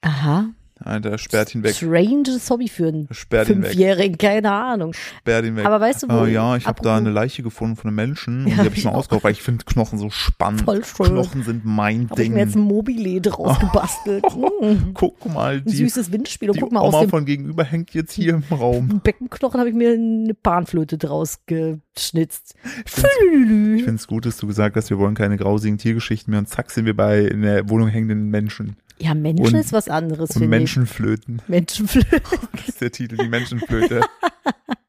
[0.01, 0.49] aha,
[0.83, 1.75] Alter, sperrt ihn weg.
[1.75, 3.47] stranges Hobby für einen Sperrt.
[3.47, 4.93] Fünfjährigen, keine Ahnung.
[4.93, 5.65] Sperrt ihn weg.
[5.65, 8.45] Aber weißt du, wo Oh ja, ich habe da eine Leiche gefunden von einem Menschen
[8.45, 8.95] und Ja, die habe hab ich ich mal auch.
[8.97, 10.61] ausgekocht, weil ich finde Knochen so spannend.
[10.61, 11.07] Voll schön.
[11.07, 12.33] Knochen sind mein ich Ding.
[12.33, 14.23] mir jetzt ein Mobile draus gebastelt.
[14.35, 14.91] Mm.
[14.93, 16.49] Guck mal, Ein die, süßes Windspiel.
[16.51, 18.99] Und guck mal, Oma aus dem von gegenüber hängt jetzt hier im Raum.
[19.03, 22.55] Beckenknochen habe ich mir eine Panflöte draus geschnitzt.
[22.85, 26.47] Ich finde es gut, dass du gesagt hast, wir wollen keine grausigen Tiergeschichten mehr und
[26.47, 28.75] zack sind wir bei in der Wohnung hängenden Menschen.
[29.01, 30.61] Ja, Menschen Und- ist was anderes, Und finde ich.
[30.61, 31.41] Menschenflöten.
[31.47, 32.21] Menschenflöte.
[32.53, 34.01] Das ist der Titel, die Menschenflöte.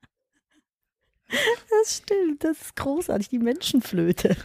[1.82, 4.36] Das stimmt, das ist großartig, die Menschenflöte.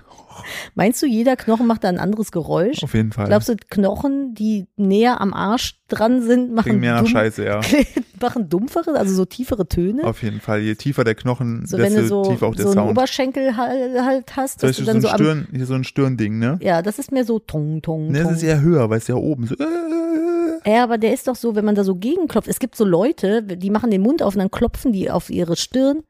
[0.75, 2.83] Meinst du, jeder Knochen macht da ein anderes Geräusch?
[2.83, 3.27] Auf jeden Fall.
[3.27, 7.45] Glaubst du, Knochen, die näher am Arsch dran sind, machen, Klingt mehr nach dumm, Scheiße,
[7.45, 7.61] ja.
[8.21, 10.03] machen dumpfere, also so tiefere Töne?
[10.03, 10.61] Auf jeden Fall.
[10.61, 12.91] Je tiefer der Knochen, So, wenn desto du so, tiefer auch der so einen Sound.
[12.91, 15.83] Oberschenkel halt, halt hast, dass du so dann ein, so am, Stirn, hier so ein
[15.83, 16.57] Stirnding, ne?
[16.61, 19.15] ja, das ist mehr so tong, tong, Ne, das ist eher höher, weil es ja
[19.15, 19.55] oben so.
[19.55, 22.47] Äh, Ja, aber der ist doch so, wenn man da so gegenklopft.
[22.47, 25.55] Es gibt so Leute, die machen den Mund auf und dann klopfen die auf ihre
[25.55, 26.03] Stirn.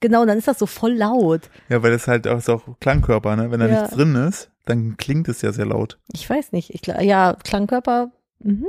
[0.00, 1.50] Genau, dann ist das so voll laut.
[1.68, 3.50] Ja, weil das halt auch, ist auch Klangkörper, ne?
[3.50, 3.80] Wenn da Ja.
[3.82, 5.98] nichts drin ist, dann klingt es ja sehr laut.
[6.12, 6.70] Ich weiß nicht.
[6.74, 8.12] Ich, ja, Klangkörper.
[8.40, 8.66] Mhm.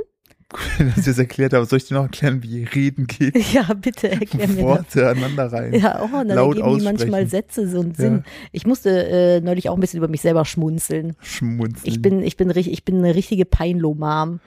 [0.78, 3.36] Wenn ich das erklärt habe, soll ich dir noch erklären, wie Reden geht?
[3.52, 4.62] Ja, bitte erklär mir.
[4.64, 5.72] Worte aneinander rein.
[5.74, 7.94] Ja, oh, und dann laut ergeben die manchmal Sätze so einen Ja.
[7.96, 8.24] Sinn.
[8.50, 11.14] Ich musste äh, neulich auch ein bisschen über mich selber schmunzeln.
[11.20, 11.80] Schmunzeln.
[11.84, 14.40] Ich bin, ich bin, ich bin eine richtige Peinlo-Mom.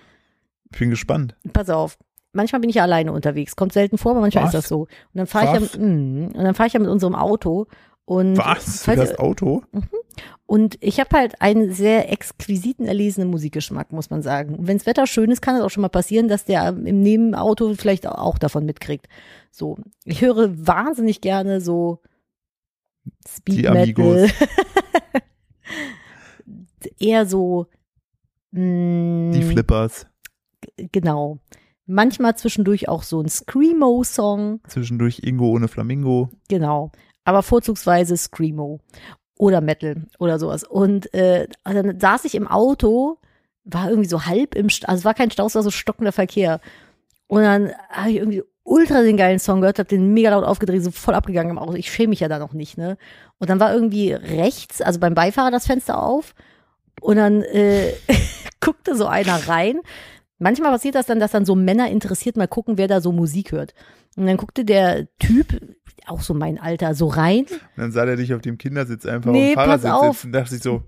[0.74, 1.36] Ich bin gespannt.
[1.54, 1.98] Pass auf.
[2.34, 3.56] Manchmal bin ich ja alleine unterwegs.
[3.56, 4.54] Kommt selten vor, aber manchmal Was?
[4.54, 4.82] ist das so.
[4.82, 7.68] Und dann fahre ich ja, mm, und dann fahre ich ja mit unserem Auto
[8.06, 8.84] und Was?
[8.84, 9.64] Falls hast Auto?
[10.46, 14.56] Und ich habe halt einen sehr exquisiten, erlesenen Musikgeschmack, muss man sagen.
[14.56, 17.74] Und wenns Wetter schön ist, kann es auch schon mal passieren, dass der im Nebenauto
[17.76, 19.08] vielleicht auch davon mitkriegt.
[19.52, 22.02] So, ich höre wahnsinnig gerne so
[23.28, 23.78] Speed Die Metal.
[23.78, 24.30] Amigos.
[27.00, 27.68] Eher so
[28.52, 30.06] mh, Die Flippers.
[30.92, 31.40] Genau.
[31.86, 34.62] Manchmal zwischendurch auch so ein Screamo-Song.
[34.68, 36.30] Zwischendurch Ingo ohne Flamingo.
[36.48, 36.92] Genau.
[37.26, 38.80] Aber vorzugsweise Screamo.
[39.38, 40.64] Oder Metal oder sowas.
[40.64, 43.18] Und äh, dann saß ich im Auto,
[43.66, 46.12] war irgendwie so halb im, Sta also es war kein Stau, es war so stockender
[46.12, 46.62] Verkehr.
[47.28, 50.84] Und dann habe ich irgendwie ultra den geilen Song gehört, hab den mega laut aufgedreht,
[50.84, 51.74] so voll abgegangen im Auto.
[51.74, 52.98] Ich schäme mich ja da noch nicht, ne?
[53.40, 56.34] Und dann war irgendwie rechts, also beim Beifahrer das Fenster auf.
[57.02, 57.94] Und dann äh,
[58.62, 59.82] guckte so einer rein.
[60.40, 63.52] Manchmal passiert das dann, dass dann so Männer interessiert mal gucken, wer da so Musik
[63.52, 63.74] hört.
[64.16, 68.16] Und dann guckte der Typ, auch so mein Alter, so rein, Und dann sah der
[68.18, 70.16] dich auf dem Kindersitz einfach Nee, auf dem Fahrersitz pass auf.
[70.18, 70.84] sitzen und dachte sich so,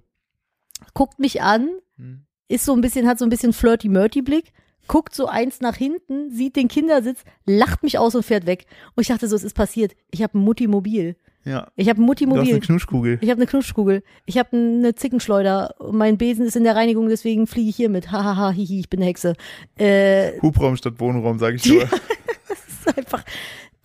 [0.94, 4.52] guckt mich an, hm, ist so ein bisschen, hat so ein bisschen flirty-murty-Blick,
[4.88, 8.66] guckt so eins nach hinten, sieht den Kindersitz, lacht mich aus und fährt weg.
[8.96, 9.94] Und ich dachte so, es ist passiert.
[10.12, 11.16] Ich habe ein Mutti-Mobil.
[11.46, 12.60] Ja, Ich habe ein du hast eine Mutti-Mobil.
[12.60, 13.18] Knuschkugel.
[13.22, 14.04] Ich habe eine Knutschkugel.
[14.26, 15.76] Ich habe eine Zickenschleuder.
[15.92, 18.12] Mein Besen ist in der Reinigung, deswegen fliege ich hier mit.
[18.12, 19.34] Hahaha, hihi, ich bin eine Hexe.
[19.78, 21.84] Äh, Hubraum statt Wohnraum, sage ich nur.
[22.88, 23.24] ist einfach,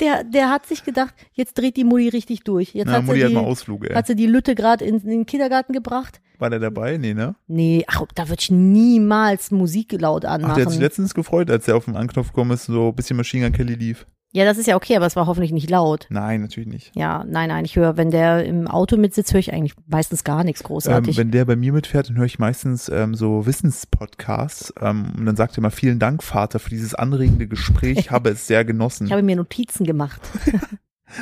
[0.01, 2.75] der, der hat sich gedacht, jetzt dreht die Mutti richtig durch.
[2.75, 3.95] Jetzt Na, hat, Mutti sie hat mal die, Ausflug, ey.
[3.95, 6.21] hat sie die Lütte gerade in, in den Kindergarten gebracht.
[6.39, 6.97] War der dabei?
[6.97, 7.35] Nee, ne?
[7.49, 10.81] Nee, ach, da würde ich niemals Musik laut Ach, der hat sich anmachen.
[10.81, 13.75] letztens gefreut, als er auf den Anknopf gekommen ist, so ein bisschen Machine Gun Kelly
[13.75, 14.07] lief.
[14.33, 16.07] Ja, das ist ja okay, aber es war hoffentlich nicht laut.
[16.09, 16.93] Nein, natürlich nicht.
[16.95, 20.45] Ja, nein, nein, ich höre, wenn der im Auto mitsitzt, höre ich eigentlich meistens gar
[20.45, 21.17] nichts Ähm, großartig.
[21.17, 25.35] wenn der bei mir mitfährt, dann höre ich meistens ähm, so Wissenspodcasts ähm, und dann
[25.35, 27.99] sagt er mal vielen Dank, Vater, für dieses anregende Gespräch.
[27.99, 29.07] Ich habe es sehr genossen.
[29.07, 30.21] ich habe mir Notizen gemacht.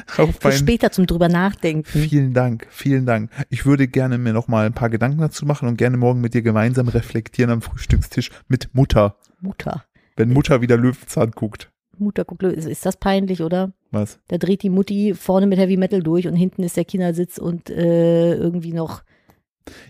[0.07, 1.89] Für später zum drüber nachdenken.
[1.89, 3.31] vielen Dank, vielen Dank.
[3.49, 6.35] Ich würde gerne mir noch mal ein paar Gedanken dazu machen und gerne morgen mit
[6.35, 9.17] dir gemeinsam reflektieren am Frühstückstisch mit Mutter.
[9.41, 9.85] Mutter.
[10.15, 11.71] Wenn Mutter wieder Löwenzahn guckt.
[12.01, 13.73] Mutter guckt, ist, ist das peinlich, oder?
[13.91, 14.19] Was?
[14.29, 17.71] Da dreht die Mutti vorne mit Heavy Metal durch und hinten ist der Kindersitz und
[17.71, 19.03] äh, irgendwie noch.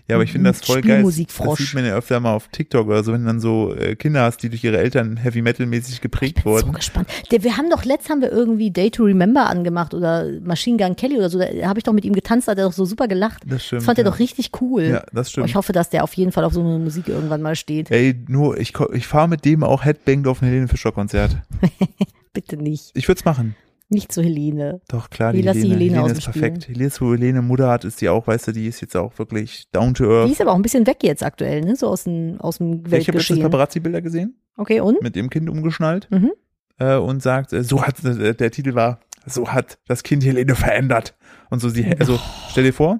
[0.07, 1.03] Ja, aber ich finde das voll geil.
[1.03, 3.95] Das sieht man ja öfter mal auf TikTok oder so, wenn du dann so äh,
[3.95, 6.73] Kinder hast, die durch ihre Eltern Heavy Metal mäßig geprägt So wurden.
[6.73, 7.07] gespannt.
[7.31, 10.95] Der, wir haben doch letzt haben wir irgendwie Day to Remember angemacht oder Machine Gun
[10.95, 11.39] Kelly oder so.
[11.39, 13.43] Da habe ich doch mit ihm getanzt, da hat er doch so super gelacht.
[13.45, 13.81] Das stimmt.
[13.81, 14.11] Das fand er ja.
[14.11, 14.83] doch richtig cool.
[14.83, 15.47] Ja, das stimmt.
[15.47, 17.91] ich hoffe, dass der auf jeden Fall auf so eine Musik irgendwann mal steht.
[17.91, 21.37] Ey, nur, ich, ich fahre mit dem auch Headbanged auf ein Helene Fischer Konzert.
[22.33, 22.91] Bitte nicht.
[22.93, 23.55] Ich würde es machen.
[23.91, 24.81] Nicht zu Helene.
[24.87, 26.67] Doch, klar, die die Helene, Helene Helene aus ist perfekt.
[26.67, 29.63] Helene, wo Helene Mutter hat, ist die auch, weißt du, die ist jetzt auch wirklich
[29.71, 30.31] down to Die earth.
[30.31, 31.75] ist aber auch ein bisschen weg jetzt aktuell, ne?
[31.75, 33.41] So aus dem, aus dem Ich habe Weltgeschehen.
[33.41, 35.01] Paparazzi-Bilder gesehen, Okay, und?
[35.01, 36.31] mit dem Kind umgeschnallt Mhm.
[36.77, 40.53] äh, und sagt, äh, so hat, äh, der Titel war, so hat das Kind Helene
[40.53, 41.15] verändert.
[41.49, 42.19] Und so, sie, also,
[42.51, 42.99] stell dir vor,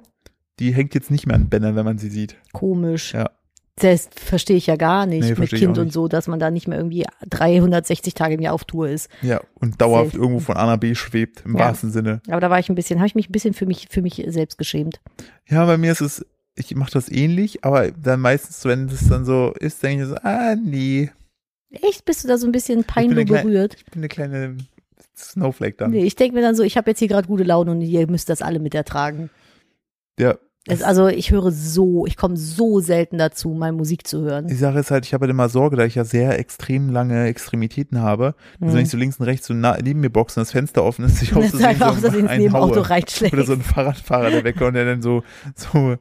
[0.60, 2.36] die hängt jetzt nicht mehr an Bändern, wenn man sie sieht.
[2.52, 3.14] Komisch.
[3.14, 3.30] Ja.
[3.80, 6.68] Das verstehe ich ja gar nicht Nee, mit Kind und so, dass man da nicht
[6.68, 9.10] mehr irgendwie 360 Tage im Jahr auf Tour ist.
[9.22, 10.22] Ja, und dauerhaft Safe.
[10.22, 11.66] irgendwo von A nach B schwebt, im Ja.
[11.66, 12.22] wahrsten Sinne.
[12.28, 14.24] Aber da war ich ein bisschen, habe ich mich ein bisschen für mich, für mich
[14.28, 15.00] selbst geschämt.
[15.48, 19.26] Ja, bei mir ist es, ich mache das ähnlich, aber dann meistens, wenn es dann
[19.26, 21.10] so ist, denke ich so, ah, nee,
[21.72, 22.04] Echt?
[22.06, 23.76] Bist du da so ein bisschen peinlich berührt?
[23.76, 24.58] ich bin eine kleine
[25.16, 25.92] Snowflake dann.
[25.92, 28.08] Nee, ich denke mir dann so, ich habe jetzt hier gerade gute Laune und ihr
[28.10, 29.30] müsst das alle mit ertragen.
[30.20, 30.36] Ja,
[30.68, 34.48] Es, also ich höre so, ich komme so selten dazu, mal Musik zu hören.
[34.48, 37.28] die Sache ist halt, ich habe halt immer Sorge, da ich ja sehr extrem lange
[37.28, 40.42] Extremitäten habe, dass wenn ich so links und rechts so nah, neben mir boxe und
[40.42, 42.90] das Fenster offen ist, ich aus so ins einen Nebenauto haue.
[42.90, 43.34] reinschlägt.
[43.34, 45.24] Oder so ein Fahrradfahrer, der wegkommt und der dann so,
[45.56, 45.96] so,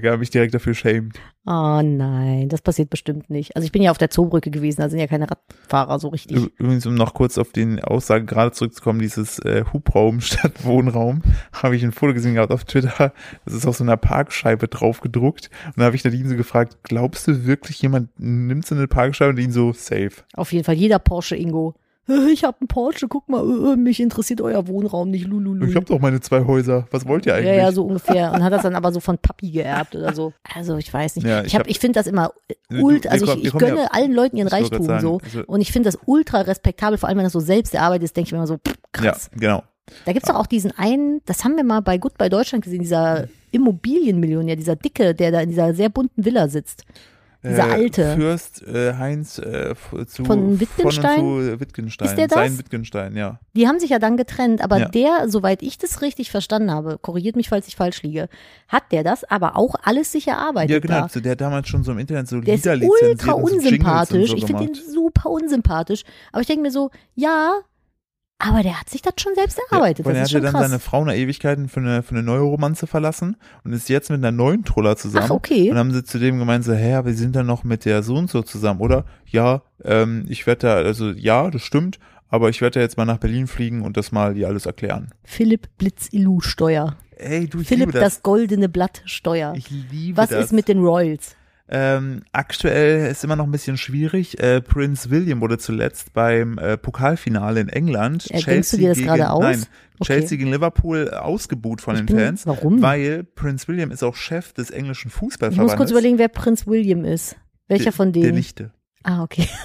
[0.00, 1.20] gar mich direkt dafür schämt.
[1.52, 3.56] Oh nein, das passiert bestimmt nicht.
[3.56, 6.36] Also ich bin ja auf der Zoobrücke gewesen, da sind ja keine Radfahrer so richtig.
[6.58, 11.74] Übrigens, um noch kurz auf den Aussage gerade zurückzukommen, dieses äh, Hubraum statt Wohnraum, habe
[11.74, 13.12] ich ein Foto gesehen gehabt auf Twitter.
[13.44, 15.50] Das ist auf so einer Parkscheibe drauf gedruckt.
[15.66, 19.30] Und da habe ich Nadine so gefragt, glaubst du wirklich, jemand nimmt so eine Parkscheibe
[19.30, 20.22] und ihn so safe?
[20.34, 21.74] Auf jeden Fall jeder Porsche Ingo.
[22.10, 25.66] "Äh, ich habe einen Porsche, guck mal, äh, mich interessiert euer Wohnraum nicht, lululu.
[25.66, 26.86] Ich habe doch meine zwei Häuser.
[26.90, 27.46] Was wollt ihr eigentlich?
[27.48, 28.32] Ja, ja, so ungefähr.
[28.32, 30.32] Und hat das dann aber so von Papi geerbt oder so.
[30.54, 31.26] Also ich weiß nicht.
[31.26, 32.32] Ja, ich ich hab, hab- ich finde das immer
[32.68, 34.84] Du- ult, wir also ich, ich gönne ja- allen Leuten ihren Reichtum so.
[34.84, 38.04] sagen, also- Und ich finde das ultra respektabel, vor allem wenn das so selbst erarbeitet
[38.04, 39.30] ist, denke ich mir immer so, pff, Ja, krass.
[39.34, 39.62] genau.
[40.04, 43.26] Da gibt's doch auch diesen einen, das haben wir mal bei Goodbye Deutschland gesehen, dieser
[43.50, 46.84] Immobilienmillionär, dieser Dicke, der da in dieser sehr bunten Villa sitzt.
[47.42, 48.16] Dieser Äh, alte.
[48.16, 49.74] Fürst äh, Heinz äh,
[50.06, 51.20] zu, Von Wittgenstein?
[51.20, 52.08] Von zu Wittgenstein.
[52.08, 52.36] Ist der das?
[52.36, 53.40] Sein Wittgenstein, ja.
[53.56, 54.88] Die haben sich ja dann getrennt, aber Ja.
[54.88, 58.28] der, soweit ich das richtig verstanden habe, korrigiert mich, falls ich falsch liege,
[58.68, 60.70] hat der das aber auch alles sich erarbeitet.
[60.70, 61.06] Ja, genau.
[61.12, 61.20] Da.
[61.20, 64.30] Der hat damals schon so im Internet so Der ist Lieder lizenziert ultra unsympathisch.
[64.30, 66.02] so ich finde den super unsympathisch.
[66.32, 67.54] Aber ich denke mir so, ja,
[68.40, 70.04] aber der hat sich das schon selbst erarbeitet.
[70.06, 70.68] Weil er das ist hat ja dann krass.
[70.68, 74.18] seine Frau nach Ewigkeiten für eine, für eine neue Romanze verlassen und ist jetzt mit
[74.18, 75.26] einer neuen Troller zusammen.
[75.28, 75.70] Ach, okay.
[75.70, 78.02] Und haben sie zu dem gemeint, so, hä, aber sie sind dann noch mit der
[78.02, 79.04] so und so zusammen, oder?
[79.26, 81.98] Ja, ähm, ich werde da, also ja, das stimmt,
[82.28, 85.10] aber ich werde da jetzt mal nach Berlin fliegen und das mal ihr alles erklären.
[85.22, 86.96] Philipp Blitz-Illu Steuer.
[87.16, 88.14] Ey, du, ich Philipp liebe das.
[88.14, 88.22] das.
[88.22, 89.52] goldene Blatt Steuer.
[89.56, 90.46] Ich liebe Was das.
[90.46, 91.36] ist mit den Royals?
[91.72, 94.40] Ähm, aktuell ist immer noch ein bisschen schwierig.
[94.42, 98.28] Äh, Prince William wurde zuletzt beim äh, Pokalfinale in England.
[98.30, 99.42] Äh, denkst du dir das gegen, gerade aus?
[99.42, 99.64] Nein,
[100.02, 100.14] Okay.
[100.14, 102.46] Chelsea gegen Liverpool ausgebuht von Ich den bin- Fans.
[102.46, 102.80] warum?
[102.80, 105.72] Weil Prince William ist auch Chef des englischen Ich Fußballverbandes.
[105.72, 107.36] muss kurz überlegen, wer Prinz William ist.
[107.68, 108.36] Welcher der, von Der denen?
[108.36, 108.72] Lichte.
[109.02, 109.46] Ah, okay.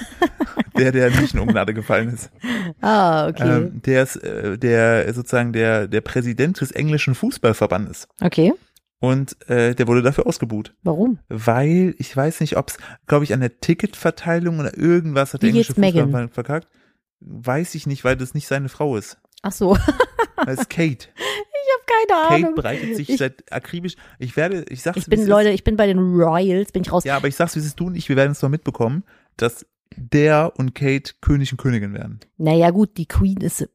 [0.77, 2.29] Der, der nicht in Ungnade gefallen ist.
[2.81, 3.47] Ah, okay.
[3.57, 8.07] Ähm, der ist äh, der sozusagen der, der Präsident des englischen Fußballverbandes.
[8.21, 8.51] okay.
[8.99, 10.73] Und äh, der wurde dafür ausgebuht.
[10.83, 11.19] Warum?
[11.27, 12.77] Weil, ich weiß nicht, ob es,
[13.07, 16.05] glaube ich, an der Ticketverteilung oder irgendwas hat der Wie geht's englische Meghan?
[16.05, 16.67] Fußballverband verkackt.
[17.19, 19.17] Weiß ich nicht, weil das nicht seine Frau ist.
[19.41, 19.77] Ach so.
[20.45, 21.07] Das ist Kate.
[21.87, 22.55] Keine Kate Ahnung.
[22.55, 23.95] bereitet sich Ich- seit akribisch.
[24.19, 27.03] Ich werde, ich sag's Ich bin, Leute, ich bin bei den Royals, bin ich raus.
[27.03, 29.03] Ja, aber ich sag's, wie es ist, du und ich, wir werden es noch mitbekommen,
[29.37, 29.65] dass
[29.97, 32.19] der und Kate König und Königin werden.
[32.37, 33.69] Naja, gut, die Queen ist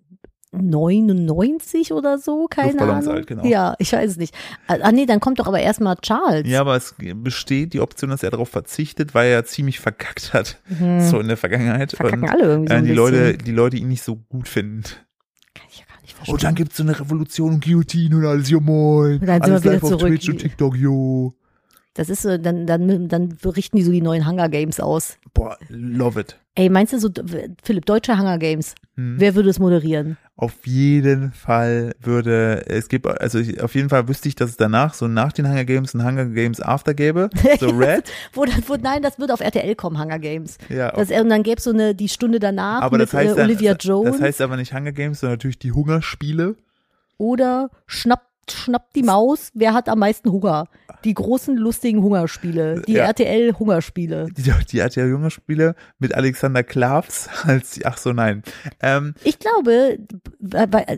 [0.53, 3.17] 99 oder so, keine Luftballons Ahnung.
[3.19, 3.45] alt, genau.
[3.45, 4.35] Ja, ich weiß es nicht.
[4.67, 6.49] Ah, nee, dann kommt doch aber erstmal Charles.
[6.49, 10.59] Ja, aber es besteht die Option, dass er darauf verzichtet, weil er ziemlich verkackt hat.
[10.69, 11.01] Mhm.
[11.01, 11.93] So in der Vergangenheit.
[11.93, 12.97] Verkacken und, alle irgendwie so äh, die bisschen.
[12.97, 14.83] Leute, die Leute ihn nicht so gut finden.
[15.55, 16.39] Kann ich ja gar nicht Oh, verstehen.
[16.49, 19.21] dann gibt's so eine Revolution und Guillotine und alles, jo moin.
[19.21, 20.09] Und dann sind alles wir wieder live auf zurück.
[20.09, 21.35] Twitch und TikTok, jo.
[21.95, 25.19] Das ist so, dann, dann, dann richten die so die neuen Hunger Games aus.
[25.35, 26.39] Boah, love it.
[26.55, 27.11] Ey, meinst du so,
[27.65, 29.17] Philipp, deutsche Hunger Games, Hm.
[29.19, 30.17] wer würde es moderieren?
[30.41, 34.57] Auf jeden Fall würde, es gibt, also ich, auf jeden Fall wüsste ich, dass es
[34.57, 37.29] danach, so nach den Hunger Games, ein Hunger Games After gäbe.
[37.61, 38.11] So Red.
[38.33, 40.57] Wo, wo, nein, das wird auf RTL kommen, Hunger Games.
[40.71, 43.33] Ja, Das, und dann gäbe es so eine, die Stunde danach aber mit das heißt,
[43.33, 46.57] äh, dann, Olivia das, Jones das heißt aber nicht Hunger Games, sondern natürlich die Hungerspiele.
[47.19, 50.67] oder Schnapp, Schnapp die Maus, wer hat am meisten Hunger?
[51.05, 53.05] Die großen, lustigen Hungerspiele, die Ja.
[53.07, 54.29] RTL-Hungerspiele.
[54.37, 58.43] Die, die RTL Hungerspiele mit Alexander Klavs als, ach so, nein.
[58.81, 59.99] Ähm, Ich glaube,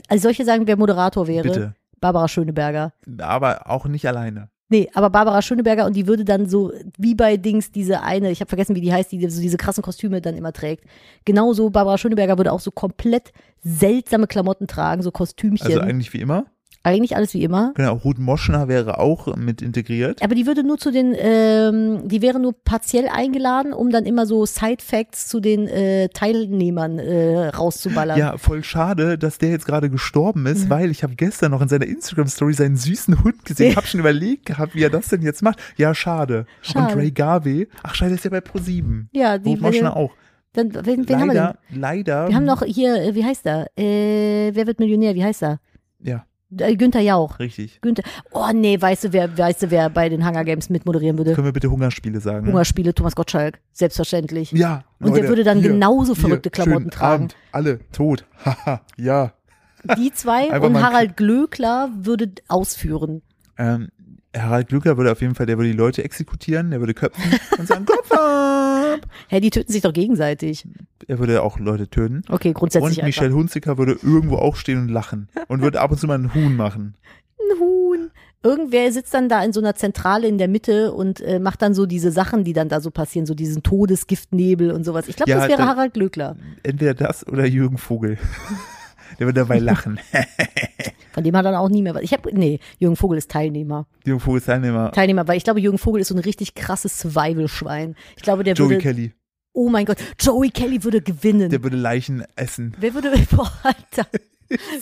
[0.08, 1.74] also solche sagen, wer Moderator wäre, bitte.
[2.00, 2.92] Barbara Schöneberger.
[3.18, 4.48] Aber auch nicht alleine.
[4.68, 8.40] Nee, aber Barbara Schöneberger und die würde dann so, wie bei Dings, diese eine, ich
[8.40, 10.84] habe vergessen, wie die heißt, die so diese krassen Kostüme dann immer trägt.
[11.26, 15.66] Genauso, Barbara Schöneberger würde auch so komplett seltsame Klamotten tragen, so Kostümchen.
[15.66, 16.46] Also eigentlich wie immer.
[16.84, 17.72] Eigentlich alles wie immer.
[17.76, 20.20] Genau, Ruth Moschner wäre auch mit integriert.
[20.20, 24.26] Aber die würde nur zu den, ähm, die wäre nur partiell eingeladen, um dann immer
[24.26, 28.18] so Side-Facts zu den äh, Teilnehmern äh, rauszuballern.
[28.18, 31.68] Ja, voll schade, dass der jetzt gerade gestorben ist, weil ich habe gestern noch in
[31.68, 33.70] seiner Instagram-Story seinen süßen Hund gesehen.
[33.70, 35.60] Ich habe schon überlegt gehabt, wie er das denn jetzt macht.
[35.76, 36.46] Ja, schade.
[36.62, 36.94] Schade.
[36.94, 39.06] Und Ray Garvey, ach scheiße, ist ja bei Pro7.
[39.12, 40.10] Ja, die Ruth Moschner auch.
[40.52, 41.34] Dann, wen, wen haben wir denn?
[41.34, 42.28] leider, leider.
[42.28, 43.68] Wir haben noch hier, äh, wie heißt er?
[43.78, 45.14] Äh, wer wird Millionär?
[45.14, 45.60] Wie heißt er?
[46.00, 47.38] Ja, Günther Jauch.
[47.38, 47.80] richtig.
[47.80, 48.02] Günther.
[48.32, 51.34] Oh nee, weißt du, wer, weißt du, wer bei den Hunger Games mitmoderieren würde?
[51.34, 52.46] Können wir bitte Hungerspiele sagen?
[52.46, 53.60] Hungerspiele, Thomas Gottschalk.
[53.72, 54.52] Selbstverständlich.
[54.52, 54.84] Ja.
[55.00, 57.22] Und der Leute, würde dann hier, genauso hier, verrückte Klamotten schönen tragen.
[57.24, 58.26] Abend, alle tot.
[58.44, 59.32] Haha, ja.
[59.98, 63.22] Die zwei Einfach und Harald Glöckler würde ausführen.
[63.58, 63.88] Ähm,
[64.36, 67.22] Harald Glücker würde auf jeden Fall, der würde die Leute exekutieren, der würde köpfen
[67.58, 69.00] und sagen, Kopf ab.
[69.28, 70.66] Hä, die töten sich doch gegenseitig.
[71.08, 72.22] Er würde auch Leute töten.
[72.28, 76.06] Okay, grundsätzlich Und Michelle Hunziker würde irgendwo aufstehen und lachen und würde ab und zu
[76.06, 76.94] mal einen Huhn machen.
[76.96, 77.56] einfach.
[77.56, 78.10] Ein Huhn.
[78.44, 81.74] Irgendwer sitzt dann da in so einer Zentrale in der Mitte und äh, macht dann
[81.74, 85.06] so diese Sachen, die dann da so passieren, so diesen Todesgiftnebel und sowas.
[85.08, 86.36] Ich glaube, Ja, das wäre da- Harald Glöckler.
[86.62, 88.18] Entweder das oder Jürgen Vogel.
[89.18, 90.00] Der würde dabei lachen.
[91.12, 92.02] Von dem hat er dann auch nie mehr was.
[92.02, 93.86] Ich habe, nee, Jürgen Vogel ist Teilnehmer.
[94.06, 94.90] Jürgen Vogel ist Teilnehmer.
[94.92, 97.94] Teilnehmer, weil ich glaube, Jürgen Vogel ist so ein richtig krasses Survival-Schwein.
[98.16, 99.12] Ich glaube, der Joey würde, Kelly.
[99.52, 101.50] Oh mein Gott, Joey Kelly würde gewinnen.
[101.50, 102.74] Der würde Leichen essen.
[102.78, 104.08] Wer würde, boah, Alter.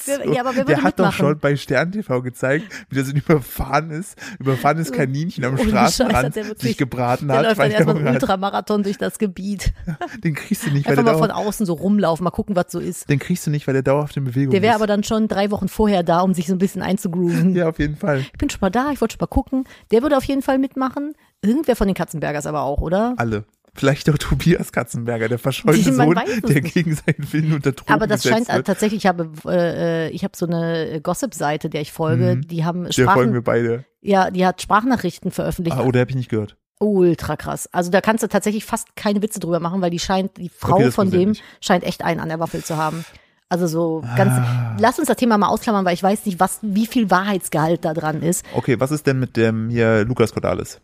[0.05, 1.13] Wer- ja, aber wer der würde hat doch mitmachen?
[1.27, 6.35] schon bei Stern TV gezeigt, wie das ein überfahrenes, überfahrenes Kaninchen am Scheiß, Straßenrand hat
[6.37, 7.45] der sich gebraten Der hat.
[7.47, 8.15] läuft dann er erstmal einen hat.
[8.15, 9.73] Ultramarathon durch das Gebiet.
[10.25, 12.67] Den kriegst du nicht, weil Einfach der, mal von außen so rumlaufen, mal gucken, was
[12.73, 13.09] so ist.
[13.09, 14.77] den kriegst du nicht, weil der dauerhaft in Bewegung Der wäre ist.
[14.81, 17.55] aber dann schon drei Wochen vorher da, um sich so ein bisschen einzugrooven.
[17.55, 18.19] ja, auf jeden Fall.
[18.21, 19.65] Ich bin schon mal da, ich wollte schon mal gucken.
[19.93, 21.13] Der würde auf jeden Fall mitmachen.
[21.43, 23.15] Irgendwer von den Katzenbergers aber auch, oder?
[23.19, 23.45] Alle.
[23.75, 28.25] Vielleicht auch Tobias Katzenberger, der verschollene Sohn, der gegen seinen Willen unter Drogen Aber das
[28.25, 28.67] scheint äh, wird.
[28.67, 32.49] tatsächlich, ich habe, äh, ich habe so eine Gossip-Seite, der ich folge, Mhm.
[32.49, 33.85] die haben Der folgen Sprachen, wir beide.
[34.01, 35.77] ja, die hat Sprachnachrichten veröffentlicht.
[35.77, 36.57] Ah, oder habe ich nicht gehört.
[36.81, 37.69] Ultra krass.
[37.73, 40.77] Also da kannst du tatsächlich fast keine Witze drüber machen, weil die scheint, die Frau
[40.77, 43.05] Okay, von dem scheint echt einen an der Waffel zu haben.
[43.51, 44.77] Also so ganz, Ah.
[44.81, 47.93] lass uns das Thema mal ausklammern, weil ich weiß nicht, was, wie viel Wahrheitsgehalt da
[47.95, 48.45] dran ist.
[48.55, 50.81] Okay, was ist denn mit dem hier Lukas Cordalis?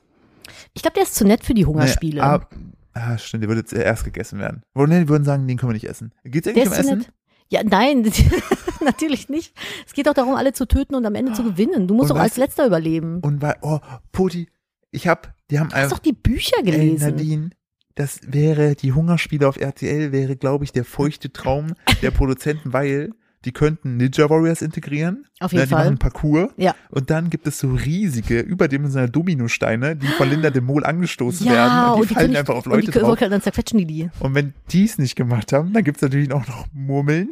[0.75, 2.17] Ich glaube, der ist zu nett für die Hungerspiele.
[2.17, 2.49] Nee, ah,
[2.95, 4.63] ah, stimmt, der würde jetzt erst gegessen werden.
[4.75, 6.13] Oder nee, die würden sagen, den können wir nicht essen.
[6.25, 6.99] Geht's eigentlich um Essen?
[6.99, 7.13] nett.
[7.49, 8.11] Ja, nein,
[8.85, 9.55] natürlich nicht.
[9.87, 11.87] Es geht doch darum, alle zu töten und am Ende zu gewinnen.
[11.87, 13.21] Du musst Und doch als Letzter überleben.
[13.21, 13.79] Und weil, oh,
[14.11, 14.49] Poti,
[14.91, 17.11] ich hab, die haben Du hast einfach, doch die Bücher ey, gelesen.
[17.11, 17.51] Nadine,
[17.95, 23.13] das wäre, die Hungerspiele auf RTL wäre, glaube ich, der feuchte Traum der Produzenten, weil
[23.47, 25.25] die könnten Ninja Warriors integrieren.
[25.41, 25.85] Auf jeden ne, die Fall.
[25.87, 26.51] machen Parcours.
[26.57, 26.75] Ja.
[26.91, 31.53] Und dann gibt es so riesige, überdimensionale Dominosteine, die von Linda de Mol angestoßen ja,
[31.53, 31.73] werden.
[31.91, 33.19] Und die, und die fallen nicht- einfach auf und Leute die können, drauf.
[33.19, 34.11] Dann zerquetschen die die.
[34.21, 37.31] Und wenn die es nicht gemacht haben, dann gibt's natürlich auch noch Murmeln.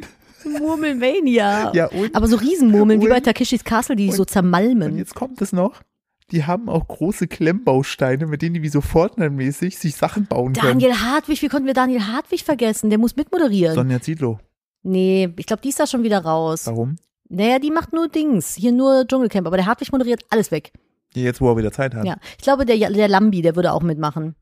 [0.59, 1.71] Murmelmania.
[1.73, 4.97] Ja, und, Aber so Riesenmurmeln, wie Und- bei Takeshis Castle, die so und zermalmen.
[4.97, 5.81] jetzt kommt es noch.
[6.31, 10.79] Die haben auch große Klemmbausteine, mit denen die wie so Fortnite-mäßig sich Sachen bauen können.
[10.79, 12.89] Daniel Hartwig, wie konnten wir Daniel Hartwig vergessen?
[12.89, 13.75] Der muss mitmoderieren.
[13.75, 14.39] Sonja Zietlow.
[14.85, 16.65] Nee, ich glaube, die ist da schon wieder raus.
[16.67, 16.95] Warum?
[17.27, 18.55] Naja, die macht nur Dings.
[18.55, 19.47] Hier nur Dschungelcamp.
[19.47, 20.71] Aber der Hartwig moderiert alles weg.
[21.13, 22.05] Jetzt, wo er wieder Zeit hat.
[22.05, 22.17] Ja.
[22.37, 24.35] Ich glaube, der, der Lambi, der würde auch mitmachen.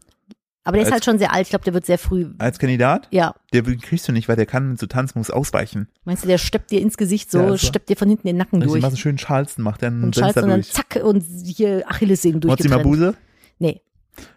[0.66, 1.44] Aber der ist Als- halt schon sehr alt.
[1.44, 2.28] Ich glaube, der wird sehr früh.
[2.40, 3.08] Als Kandidat?
[3.12, 3.36] Ja.
[3.52, 5.90] Der kriegst du nicht, weil der kann mit so Tanzmoves ausweichen.
[6.06, 8.38] Meinst du, der steppt dir ins Gesicht so, Ja, also- steppt dir von hinten den
[8.38, 8.82] Nacken ich durch.
[8.82, 10.72] mal so schön Charleston macht, dann Und scheißt er und dann durch.
[10.74, 12.84] zack und hier Achillessehnen Mozzi durchgetrennt.
[12.86, 13.16] Mabuse?
[13.60, 13.82] Nee.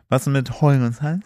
[0.09, 1.25] Was ist mit Heulen und Hals?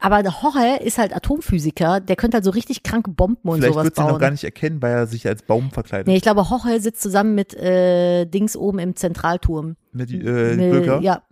[0.00, 3.72] Aber der Jorge ist halt Atomphysiker, der könnte halt so richtig kranke Bomben und Vielleicht
[3.74, 4.18] sowas wird sie noch bauen.
[4.20, 6.06] gar nicht erkennen, weil er sich als Baum verkleidet.
[6.06, 9.76] Nee, ich glaube, Jorge sitzt zusammen mit äh, Dings oben im Zentralturm.
[9.92, 10.14] Mit äh,
[10.56, 11.00] Mit- Bürger.
[11.00, 11.22] Ja.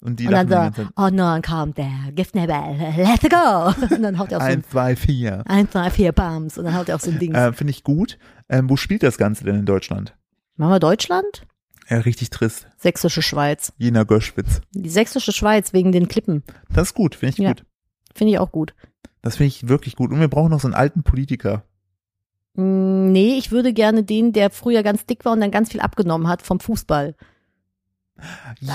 [0.00, 3.94] Und die und dann so, oh no, come there, give me a bell, let's go.
[3.94, 5.42] Und dann haut er auch so ein, zwei, vier.
[5.46, 6.58] eins, zwei, vier Bums.
[6.58, 7.34] Und dann haut er auch so ein Ding.
[7.34, 8.18] Äh, Finde ich gut.
[8.50, 10.14] Ähm, wo spielt das Ganze denn in Deutschland?
[10.56, 11.46] Machen wir Deutschland?
[11.88, 12.66] Ja, richtig trist.
[12.76, 13.72] Sächsische Schweiz.
[13.78, 14.60] Jena Göschwitz.
[14.72, 16.42] Die sächsische Schweiz wegen den Klippen.
[16.70, 17.48] Das ist gut, finde ich Ja.
[17.54, 17.64] gut.
[18.14, 18.74] Finde ich auch gut.
[19.22, 20.10] Das finde ich wirklich gut.
[20.10, 21.64] Und wir brauchen noch so einen alten Politiker.
[22.54, 25.80] Mm, Nee, ich würde gerne den, der früher ganz dick war und dann ganz viel
[25.80, 27.14] abgenommen hat vom Fußball.
[28.60, 28.74] Ja,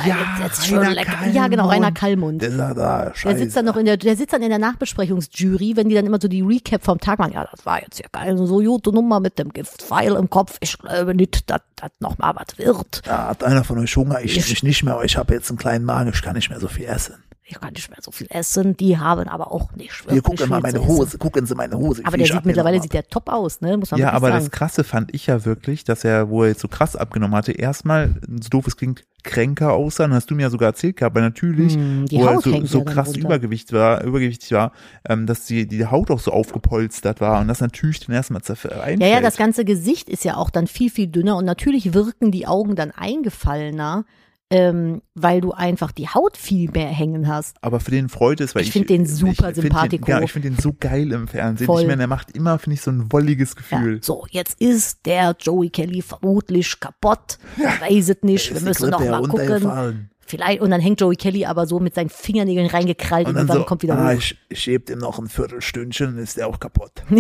[0.70, 1.32] Rainer.
[1.34, 2.42] Ja, genau, Rainer Kallmund.
[2.42, 3.36] Der scheiße.
[3.36, 6.06] Der sitzt dann noch in der, der sitzt dann in der Nachbesprechungsjury, wenn die dann
[6.06, 7.32] immer so die Recap vom Tag machen.
[7.34, 10.58] Ja, das war jetzt ja geil, so gute Nummer mit dem Giftpfeil im Kopf.
[10.60, 13.02] Ich glaube nicht, dass das noch mal was wird.
[13.06, 14.20] Ja, hat einer von euch Hunger?
[14.22, 16.50] Ich, Ich- ich nicht mehr, aber ich habe jetzt einen kleinen Magen, ich kann nicht
[16.50, 17.16] mehr so viel essen.
[17.52, 18.78] Ich kann nicht mehr so viel essen.
[18.78, 20.86] Die haben aber auch nicht Hier, wirklich gucken mal meine.
[20.86, 22.04] Hose, gucken Sie meine Hose.
[22.06, 23.76] Aber der sieht mittlerweile sieht der top aus, ne?
[23.76, 24.44] Muss man Ja, aber sagen.
[24.46, 27.52] das Krasse fand ich ja wirklich, dass er, wo er jetzt so krass abgenommen hatte,
[27.52, 30.06] erstmal, so doof es klingt, kränker aussah.
[30.06, 32.80] Und hast du mir ja sogar erzählt gehabt, weil natürlich, Hm, wo er so, so
[32.84, 33.16] dann krass.
[33.18, 34.72] Übergewicht war, übergewichtig war,
[35.08, 39.02] ähm, dass die, die Haut auch so aufgepolstert war und das natürlich dann erstmal einfällt.
[39.02, 42.32] Ja, ja, das ganze Gesicht ist ja auch dann viel, viel dünner und natürlich wirken
[42.32, 44.06] die Augen dann eingefallener,
[44.52, 47.56] ähm, weil du einfach die Haut viel mehr hängen hast.
[47.62, 48.74] aber für den freut es, weil Ich ich.
[48.74, 49.52] find den super.
[49.52, 49.72] Den,
[50.08, 51.68] ja, ich finde den so geil im Fernsehen.
[51.68, 51.82] Voll.
[51.82, 54.00] Ich meine, er macht immer, finde ich, so ein wolliges Ja, Gefühl.
[54.02, 57.38] so, jetzt ist der Joey Kelly vermutlich kaputt.
[57.58, 58.50] Ich weiß es nicht.
[58.50, 60.10] Wir Ist müssen noch mal gucken.
[60.26, 63.58] Vielleicht, und dann hängt Joey Kelly aber so mit seinen Fingernägeln reingekrallt und, Und dann,
[63.58, 64.18] so, kommt wieder ah, hoch.
[64.18, 66.92] ich, ich heb dem noch ein Viertelstündchen, dann ist der auch kaputt.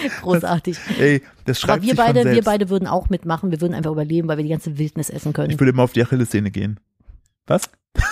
[0.22, 0.78] Großartig.
[0.98, 3.50] Ey, das schreibt Aber wir beide, wir beide würden auch mitmachen.
[3.50, 5.50] Wir würden einfach überleben, weil wir die ganze Wildnis essen können.
[5.50, 6.80] Ich würde immer auf die Achillessehne gehen.
[7.46, 7.70] Was?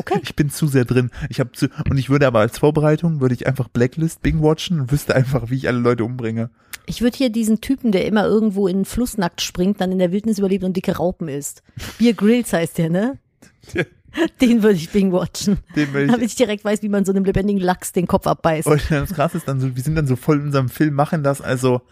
[0.00, 0.20] Okay.
[0.22, 1.10] Ich bin zu sehr drin.
[1.28, 4.80] Ich habe zu und ich würde aber als Vorbereitung würde ich einfach Blacklist Bing watchen
[4.80, 6.50] und wüsste einfach, wie ich alle Leute umbringe.
[6.86, 9.98] Ich würde hier diesen Typen, der immer irgendwo in den Fluss nackt springt, dann in
[9.98, 11.64] der Wildnis überlebt und dicke Raupen isst.
[11.98, 13.18] Beer Grills heißt der, ne?
[14.40, 15.58] Den würde ich Bing watchen.
[15.76, 16.32] Den will Damit ich.
[16.32, 18.66] ich direkt weiß, wie man so einem lebendigen Lachs den Kopf abbeißt.
[18.66, 21.22] Und das krasse ist dann so, wir sind dann so voll in unserem Film, machen
[21.22, 21.82] das, also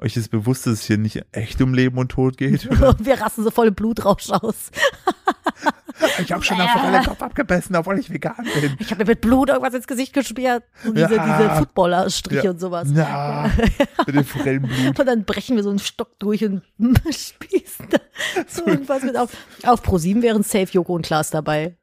[0.00, 2.68] euch ist bewusst, dass es hier nicht echt um Leben und Tod geht.
[3.00, 4.70] Wir rasten so voll Blutrausch aus.
[6.18, 8.76] Ich habe schon davor alle Kopf abgebissen, obwohl ich vegan bin.
[8.78, 10.64] Ich habe mir mit Blut irgendwas ins Gesicht gesperrt.
[10.84, 11.38] Und diese, Ja.
[11.38, 12.50] diese Footballer-Striche Ja.
[12.50, 12.88] und sowas.
[12.92, 13.50] Na,
[14.06, 14.98] mit dem Forellenblut.
[15.00, 16.62] Und dann brechen wir so einen Stock durch und
[17.10, 17.98] spießen da
[18.46, 19.30] so irgendwas mit auf.
[19.64, 21.76] Auf Pro7 wären safe Joko und Klaas dabei.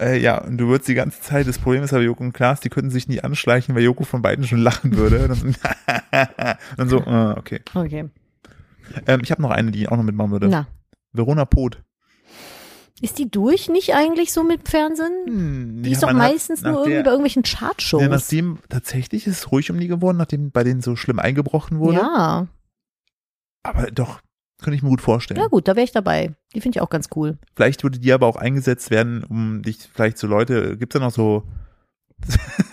[0.00, 2.60] Äh, ja, und du würdest die ganze Zeit, das Problem ist aber Joko und Klaas,
[2.60, 5.28] die könnten sich nie anschleichen, weil Joko von beiden schon lachen würde.
[5.42, 5.58] Und
[6.76, 7.60] dann so, äh, okay.
[7.74, 8.08] Okay.
[9.06, 10.48] Ähm, ich habe noch eine, die ich auch noch mitmachen würde.
[10.48, 10.66] Na.
[11.12, 11.82] Verona Pot.
[13.02, 15.12] Ist die durch nicht eigentlich so mit Fernsehen?
[15.26, 18.02] Hm, Die ist doch meistens nur irgendwie bei irgendwelchen Chartshows.
[18.02, 21.78] Ja, nachdem tatsächlich ist es ruhig um die geworden, nachdem bei denen so schlimm eingebrochen
[21.78, 21.96] wurde.
[21.98, 22.46] ja.
[23.62, 24.20] Aber doch,
[24.62, 25.40] könnte ich mir gut vorstellen.
[25.40, 26.34] ja gut, da wäre ich dabei.
[26.54, 27.38] Die finde ich auch ganz cool.
[27.54, 31.10] Vielleicht würde die aber auch eingesetzt werden, um dich vielleicht so Leute, gibt's da noch
[31.12, 31.44] so,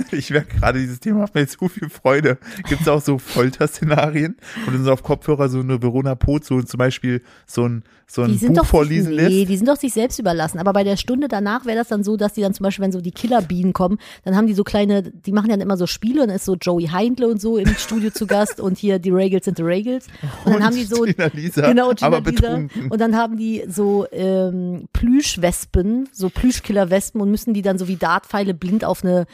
[0.12, 2.38] ich merke gerade, dieses Thema macht mir jetzt so viel Freude.
[2.68, 6.78] Gibt's auch so Folterszenarien und dann so auf Kopfhörer so eine Verona Pot, so zum
[6.78, 9.49] Beispiel so ein, so Die ein sind Buch doch vorlesen nee, lässt.
[9.49, 10.60] die sind doch sich selbst überlassen.
[10.60, 12.91] Aber bei der Stunde danach wäre das dann so, dass die dann zum Beispiel, wenn
[12.91, 16.22] so die Killerbienen kommen, dann haben die so kleine, die machen dann immer so Spiele
[16.22, 19.10] und dann ist so Joey Heindle und so im Studio zu Gast und hier die
[19.10, 20.08] Regals sind the Regals.
[20.45, 22.32] Und dann haben die so Gina Lisa, genau, Gina aber Lisa.
[22.32, 22.89] betrunken.
[22.89, 27.97] Und dann haben die so ähm, Plüschwespen, so Plüschkillerwespen und müssen die dann so wie
[27.97, 29.26] Dartpfeile blind auf eine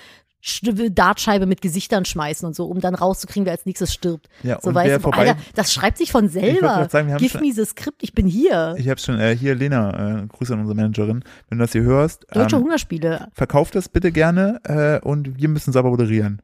[0.92, 4.28] Dartscheibe mit Gesichtern schmeißen und so, um dann rauszukriegen, wer als nächstes stirbt.
[4.44, 6.88] Ja, so und wer vorbei- Alter, das schreibt sich von selber.
[6.90, 8.76] sagen, Give schon- me the script, ich bin hier.
[8.78, 11.84] Ich habe schon, äh, hier Lena, äh, Grüße an unsere Managerin, wenn du das hier
[11.84, 16.42] hörst, Deutsche ähm, Hungerspiele, verkauft das bitte gerne äh, und wir müssen es aber moderieren.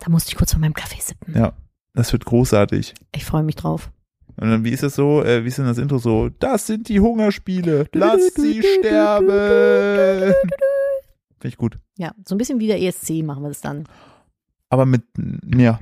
[0.00, 1.34] da musste ich kurz von meinem Kaffee sippen.
[1.36, 1.52] Ja,
[1.94, 2.94] das wird großartig.
[3.14, 3.90] Ich freue mich drauf.
[4.36, 6.30] Und dann, wie ist das so, äh, wie ist denn das Intro so?
[6.38, 9.28] Das sind die Hungerspiele, lass sie sterben.
[11.42, 11.80] Finde ich gut.
[11.98, 13.88] Ja, so ein bisschen wie der ESC machen wir das dann.
[14.68, 15.02] Aber mit,
[15.44, 15.80] ja,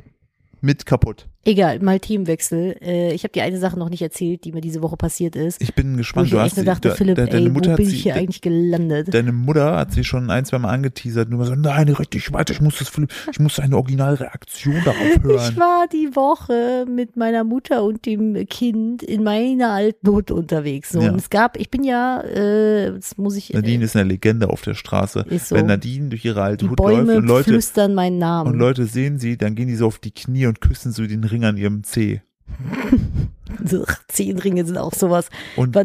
[0.63, 1.29] mit kaputt.
[1.43, 2.77] Egal, mal Themenwechsel.
[2.83, 5.63] Äh, ich habe die eine Sache noch nicht erzählt, die mir diese Woche passiert ist.
[5.63, 6.27] Ich bin Wo gespannt.
[6.27, 7.97] ich Du echt hast nur dachte, de- Philipp, de- deine ey, Mutter wo bin sie,
[7.97, 9.15] ich hier de- eigentlich gelandet?
[9.15, 12.61] Deine Mutter hat sie schon ein, zwei Mal angeteasert, nur so, nein, richtig weiter, ich
[12.61, 12.93] muss das,
[13.33, 15.57] ich muss eine Originalreaktion darauf Ich hören.
[15.57, 20.91] war die Woche mit meiner Mutter und dem Kind in meiner alten Hut unterwegs.
[20.91, 21.01] So.
[21.01, 21.11] Ja.
[21.11, 24.61] Und es gab, ich bin ja, äh, das muss ich, Nadine ist eine Legende auf
[24.61, 25.25] der Straße.
[25.31, 25.57] Ist so.
[25.57, 28.53] Wenn Nadine durch ihre alte Hut läuft und Leute, flüstern meinen Namen.
[28.53, 31.30] und Leute sehen sie, dann gehen die so auf die Knie und küssen so den
[31.31, 32.21] Ring an ihrem Zeh.
[33.65, 35.29] So, Zehn Ringe sind auch sowas.
[35.57, 35.81] Und So,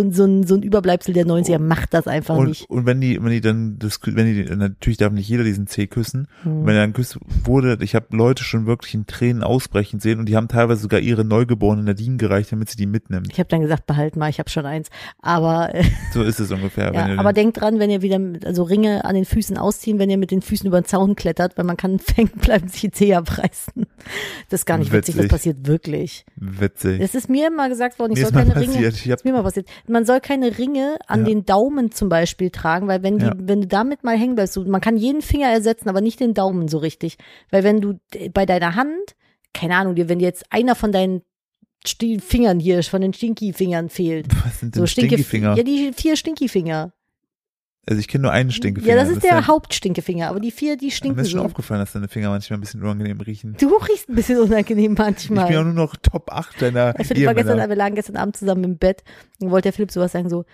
[0.00, 2.68] ein- so, ein- so ein Überbleibsel der 90er macht das einfach und, nicht.
[2.70, 5.86] und wenn die, wenn die dann das, wenn die, natürlich darf nicht jeder diesen Zeh
[5.86, 6.28] küssen.
[6.42, 6.66] Hm.
[6.66, 10.26] Wenn er dann küsst wurde, ich habe Leute schon wirklich in Tränen ausbrechen sehen und
[10.28, 13.28] die haben teilweise sogar ihre neugeborene Nadine gereicht, damit sie die mitnimmt.
[13.32, 14.88] Ich habe dann gesagt, behalt mal, ich habe schon eins.
[15.20, 15.70] Aber
[16.12, 16.92] So ist es ungefähr.
[17.00, 19.98] Ja, aber den- denkt dran, wenn ihr wieder mit, also Ringe an den Füßen ausziehen,
[19.98, 22.80] wenn ihr mit den Füßen über den Zaun klettert, weil man kann hängen bleiben, sich
[22.82, 23.86] die Zehe abreißen.
[24.48, 25.30] Das ist gar nicht witzig, das Witzig.
[25.30, 26.24] passiert wirklich.
[26.36, 27.00] witzig.
[27.10, 28.94] Es ist mir immer gesagt worden, ich Mir soll keine Ringe, passiert.
[28.94, 31.26] Ich hab, ist mir mal passiert, man soll keine Ringe an Ja.
[31.26, 33.32] den Daumen zum Beispiel tragen, weil wenn die, Ja.
[33.36, 36.34] wenn du damit mal hängen bleibst, so, man kann jeden Finger ersetzen, aber nicht den
[36.34, 37.16] Daumen so richtig.
[37.50, 37.94] Weil wenn du
[38.32, 39.16] bei deiner Hand,
[39.52, 41.22] keine Ahnung, dir, wenn jetzt einer von deinen
[42.20, 45.56] Fingern hier, von den Stinky-Fingern fehlt, was sind so denn Stinke, Stinkefinger?
[45.56, 46.92] ja, die vier Stinky-Finger.
[47.88, 48.94] Also ich kenne nur einen Stinkefinger.
[48.94, 51.46] Ja, das ist der ja- Hauptstinkefinger, aber die vier, die Mir stinken ist schon so.
[51.46, 53.56] aufgefallen, dass deine Finger manchmal ein bisschen unangenehm riechen.
[53.58, 55.52] Du riechst ein bisschen unangenehm Ich bin manchmal.
[55.52, 58.64] ja nur noch Top 8 deiner Der Philipp war gestern, wir lagen gestern Abend zusammen
[58.64, 59.02] im Bett
[59.40, 60.44] und wollte der Philipp sowas sagen, so,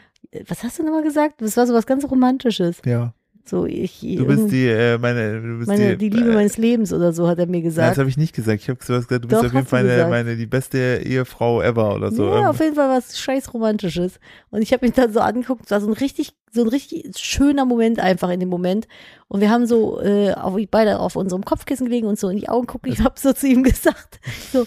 [0.47, 1.43] was hast du nochmal gesagt?
[1.43, 2.81] Das war sowas ganz Romantisches.
[2.87, 3.13] Ja,
[3.49, 6.93] So, ich, du bist die, äh, meine, du bist meine, die Liebe äh, meines Lebens
[6.93, 7.99] oder so, hat er mir Nein, das gesagt.
[7.99, 8.61] habe ich nicht gesagt.
[8.61, 10.11] Ich habe gesagt, du bist Doch, auf jeden Fall meine, gesagt.
[10.11, 12.27] meine, die beste Ehefrau ever oder so.
[12.27, 14.19] ja, auf jeden Fall was scheiß Romantisches.
[14.51, 17.17] Und ich habe mich dann so angeguckt, es war so ein richtig, so ein richtig
[17.17, 18.89] schöner Moment einfach in dem Moment.
[19.29, 22.49] Und wir haben so äh, auf, beide auf unserem Kopfkissen gelegen und so in die
[22.49, 22.91] Augen gucken.
[22.93, 24.19] Ich habe so zu ihm gesagt,
[24.53, 24.67] so,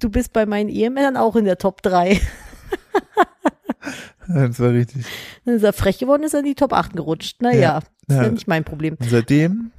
[0.00, 2.20] du bist bei meinen Ehemännern auch in der Top 3.
[4.28, 5.04] das war richtig.
[5.44, 7.40] Dann ist er frech geworden, ist er in die Top 8 gerutscht.
[7.42, 7.78] Naja, Ja.
[7.78, 8.28] ist ja Ja.
[8.30, 8.96] nicht mein Problem.
[9.00, 9.70] Und seitdem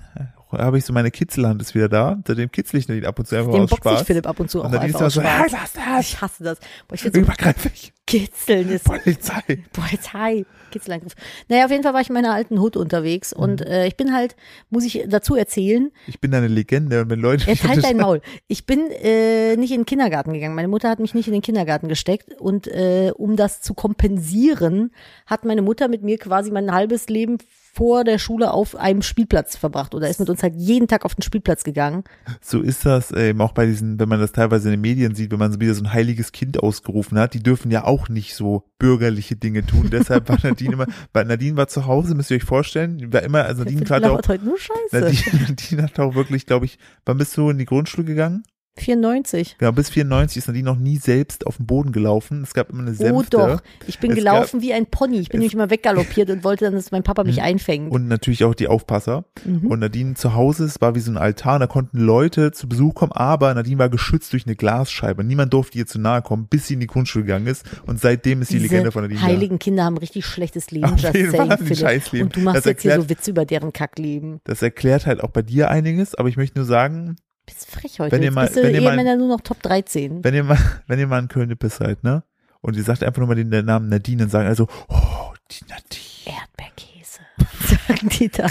[0.58, 2.18] habe ich so meine Kitzelhand ist wieder da.
[2.28, 4.01] Seitdem kitzel ich Nadine ab und zu einfach Den aus Spaß.
[4.04, 5.62] Philipp ab und zu auch Und Nadine einfach ist aus so, hey, Spaß.
[5.62, 5.99] was das?
[6.08, 6.60] Ich hasse das.
[6.88, 7.93] Boah, ich so Übergreifig.
[8.08, 9.64] kitzeln ist Polizei.
[9.74, 11.14] Polizei, Kitzelangriff.
[11.49, 13.68] Naja, auf jeden Fall war ich in meiner alten Hut unterwegs und Mhm.
[13.68, 14.36] äh, ich bin halt,
[14.70, 18.22] muss ich dazu erzählen, Ich bin eine Legende und wenn Leute jetzt halt dein Maul.
[18.47, 20.56] Ich bin äh, nicht in den Kindergarten gegangen.
[20.56, 24.91] Meine Mutter hat mich nicht in den Kindergarten gesteckt und äh, um das zu kompensieren,
[25.26, 27.38] hat meine Mutter mit mir quasi mein halbes Leben
[27.76, 31.15] vor der Schule auf einem Spielplatz verbracht oder ist mit uns halt jeden Tag auf
[31.15, 32.03] den Spielplatz gegangen.
[32.39, 35.32] So ist das ähm, auch bei diesen, wenn man das teilweise in den Medien sieht,
[35.32, 38.36] wenn man so wieder so ein heiliges Kind ausgerufen hat, die dürfen ja auch nicht
[38.36, 39.89] so bürgerliche Dinge tun.
[39.91, 43.45] Deshalb war Nadine immer, weil Nadine war zu Hause, müsst ihr euch vorstellen, war immer,
[43.45, 44.99] also Nadine hat auch, heute nur Scheiße.
[44.99, 48.43] Nadine, Nadine hat auch wirklich, glaube ich, wann bist du in die Grundschule gegangen?
[48.78, 49.57] 94.
[49.59, 52.41] Genau, bis 94 ist Nadine noch nie selbst auf den Boden gelaufen.
[52.43, 53.13] Es gab immer eine Sänfte.
[53.13, 55.19] Oh doch, ich bin Es gelaufen wie ein Pony.
[55.19, 57.43] Ich bin nämlich immer weggaloppiert und wollte dann, dass mein Papa mich Mhm.
[57.43, 57.91] einfängt.
[57.91, 59.26] Und natürlich auch die Aufpasser.
[59.45, 59.67] Mhm.
[59.67, 62.95] Und Nadine zu Hause, es war wie so ein Altar, da konnten Leute zu Besuch
[62.95, 65.24] kommen, aber Nadine war geschützt durch eine Glasscheibe.
[65.24, 67.65] Niemand durfte ihr zu nahe kommen, bis sie in die Grundschule gegangen ist.
[67.86, 70.86] Und seitdem ist die Diese Legende von Nadine heiligen Kinder haben richtig schlechtes Leben.
[70.86, 71.76] Auf just jeden Fall haben die.
[71.76, 72.28] Scheißleben.
[72.28, 74.41] Und du machst Das jetzt hier so Witze über deren Kackleben.
[74.43, 74.51] da.
[74.53, 77.15] Das erklärt halt auch bei dir einiges, aber ich möchte nur sagen,
[77.45, 78.11] Bist frech heute.
[78.15, 80.23] Wenn ihr mal- bist du wenn ihr mal- nur noch Top 13.
[80.23, 82.23] wenn ihr mal, wenn ihr mal in Köln-Nippes seid, ne?
[82.61, 86.37] Und ihr sagt einfach nur mal den Namen Nadine und sagen also, oh, die Nadine.
[86.37, 87.19] Erdbeerkäse,
[87.89, 88.47] sagen die da.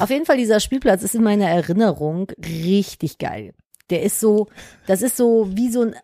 [0.00, 3.54] Auf jeden Fall, dieser Spielplatz ist in meiner Erinnerung richtig geil.
[3.90, 4.48] Der ist so,
[4.88, 5.94] das ist so wie so ein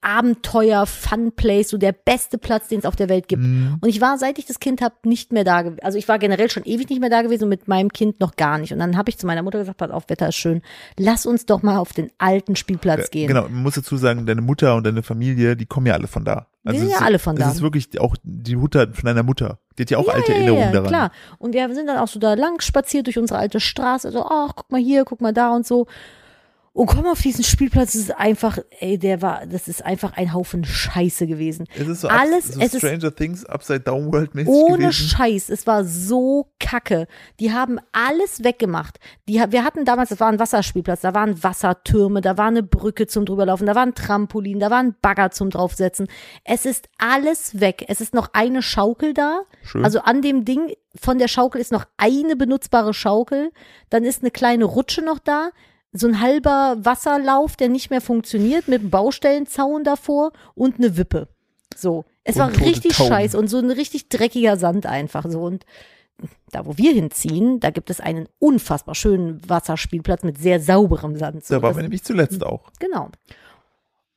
[0.00, 3.42] Abenteuer, Fun Place, so der beste Platz, den es auf der Welt gibt.
[3.42, 3.78] Mhm.
[3.80, 5.80] Und ich war, seit ich das Kind habe, nicht mehr da gewesen.
[5.82, 8.36] Also ich war generell schon ewig nicht mehr da gewesen und mit meinem Kind noch
[8.36, 8.72] gar nicht.
[8.72, 10.62] Und dann habe ich zu meiner Mutter gesagt, pass auf, Wetter ist schön.
[10.98, 13.26] Lass uns doch mal auf den alten Spielplatz gehen.
[13.26, 16.24] Genau, man muss dazu sagen, deine Mutter und deine Familie, die kommen ja alle von
[16.24, 16.46] da.
[16.64, 17.48] Also sind es ja alle von da.
[17.48, 19.58] Es ist wirklich auch die Mutter von deiner Mutter.
[19.78, 20.88] Die hat ja auch alte Erinnerungen daran.
[20.88, 21.10] klar.
[21.38, 24.12] Und wir sind dann auch so da lang spaziert durch unsere alte Straße.
[24.12, 25.86] So, ach, guck mal hier, guck mal da und so.
[26.76, 30.34] Und komm auf diesen Spielplatz, es ist einfach, ey, der war, das ist einfach ein
[30.34, 31.66] Haufen Scheiße gewesen.
[31.74, 34.92] Es ist so, Alles- so es ist- Stranger Things Upside Down World mäßig Ohne gewesen.
[35.08, 37.06] Scheiß, es war so kacke.
[37.40, 38.98] Die haben alles weggemacht.
[39.26, 43.06] Die, wir hatten damals, das war ein Wasserspielplatz, da waren Wassertürme, da war eine Brücke
[43.06, 46.08] zum drüberlaufen, da war ein Trampolin, da war ein Bagger zum draufsetzen.
[46.44, 47.86] Es ist alles weg.
[47.88, 49.40] Es ist noch eine Schaukel da.
[49.62, 49.82] Schön.
[49.82, 53.50] Also an dem Ding von der Schaukel ist noch eine benutzbare Schaukel.
[53.88, 55.48] Dann ist eine kleine Rutsche noch da.
[55.96, 61.28] So ein halber Wasserlauf, der nicht mehr funktioniert, mit einem Baustellenzaun davor und eine Wippe.
[61.76, 62.04] So.
[62.24, 63.08] Es Und war richtig Tauben.
[63.08, 65.42] scheiße und so ein richtig dreckiger Sand einfach so.
[65.42, 65.64] Und
[66.50, 71.44] da, wo wir hinziehen, da gibt es einen unfassbar schönen Wasserspielplatz mit sehr sauberem Sand.
[71.44, 72.70] So, Da waren wir nämlich zuletzt auch.
[72.78, 73.10] Genau.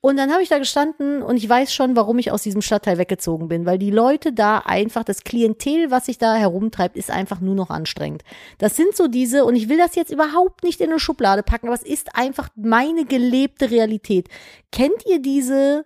[0.01, 2.97] Und dann habe ich da gestanden und ich weiß schon, warum ich aus diesem Stadtteil
[2.97, 7.41] weggezogen bin, weil die Leute da einfach, das Klientel, was sich da herumtreibt, ist einfach
[7.41, 8.23] nur noch anstrengend.
[8.59, 11.67] Das sind so diese, und ich will das jetzt überhaupt nicht in eine Schublade packen,
[11.67, 14.29] aber es ist einfach meine gelebte Realität.
[14.71, 15.85] Kennt ihr diese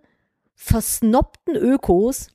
[0.54, 2.28] versnobten Ökos?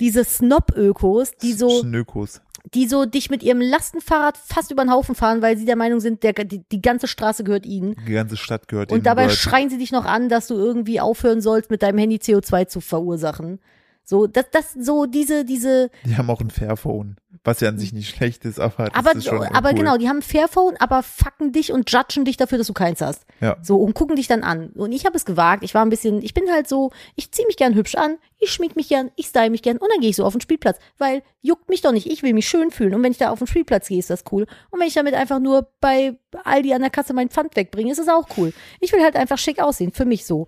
[0.00, 2.40] Diese Snob-Ökos, die so Schnökos.
[2.74, 6.00] Die so dich mit ihrem Lastenfahrrad fast über den Haufen fahren, weil sie der Meinung
[6.00, 7.96] sind, der, die, die ganze Straße gehört ihnen.
[8.06, 11.00] Die ganze Stadt gehört ihnen Und dabei schreien sie dich noch an, dass du irgendwie
[11.00, 13.60] aufhören sollst, mit deinem Handy CO2 zu verursachen.
[14.08, 17.92] So, das, das, so diese, diese, Die haben auch ein Fairphone, was ja an sich
[17.92, 19.74] nicht schlecht ist, aber aber, ist schon aber cool.
[19.74, 23.02] genau, die haben ein Fairphone, aber fucken dich und judgen dich dafür, dass du keins
[23.02, 23.26] hast.
[23.42, 23.58] Ja.
[23.60, 24.70] So, und gucken dich dann an.
[24.70, 27.44] Und ich habe es gewagt, ich war ein bisschen, ich bin halt so, ich zieh
[27.44, 30.08] mich gern hübsch an, ich schmink mich gern, ich style mich gern und dann gehe
[30.08, 32.94] ich so auf den Spielplatz, weil juckt mich doch nicht, ich will mich schön fühlen
[32.94, 34.46] und wenn ich da auf den Spielplatz gehe, ist das cool.
[34.70, 37.98] Und wenn ich damit einfach nur bei Aldi an der Kasse mein Pfand wegbringe, ist
[37.98, 38.54] das auch cool.
[38.80, 40.46] Ich will halt einfach schick aussehen, für mich so.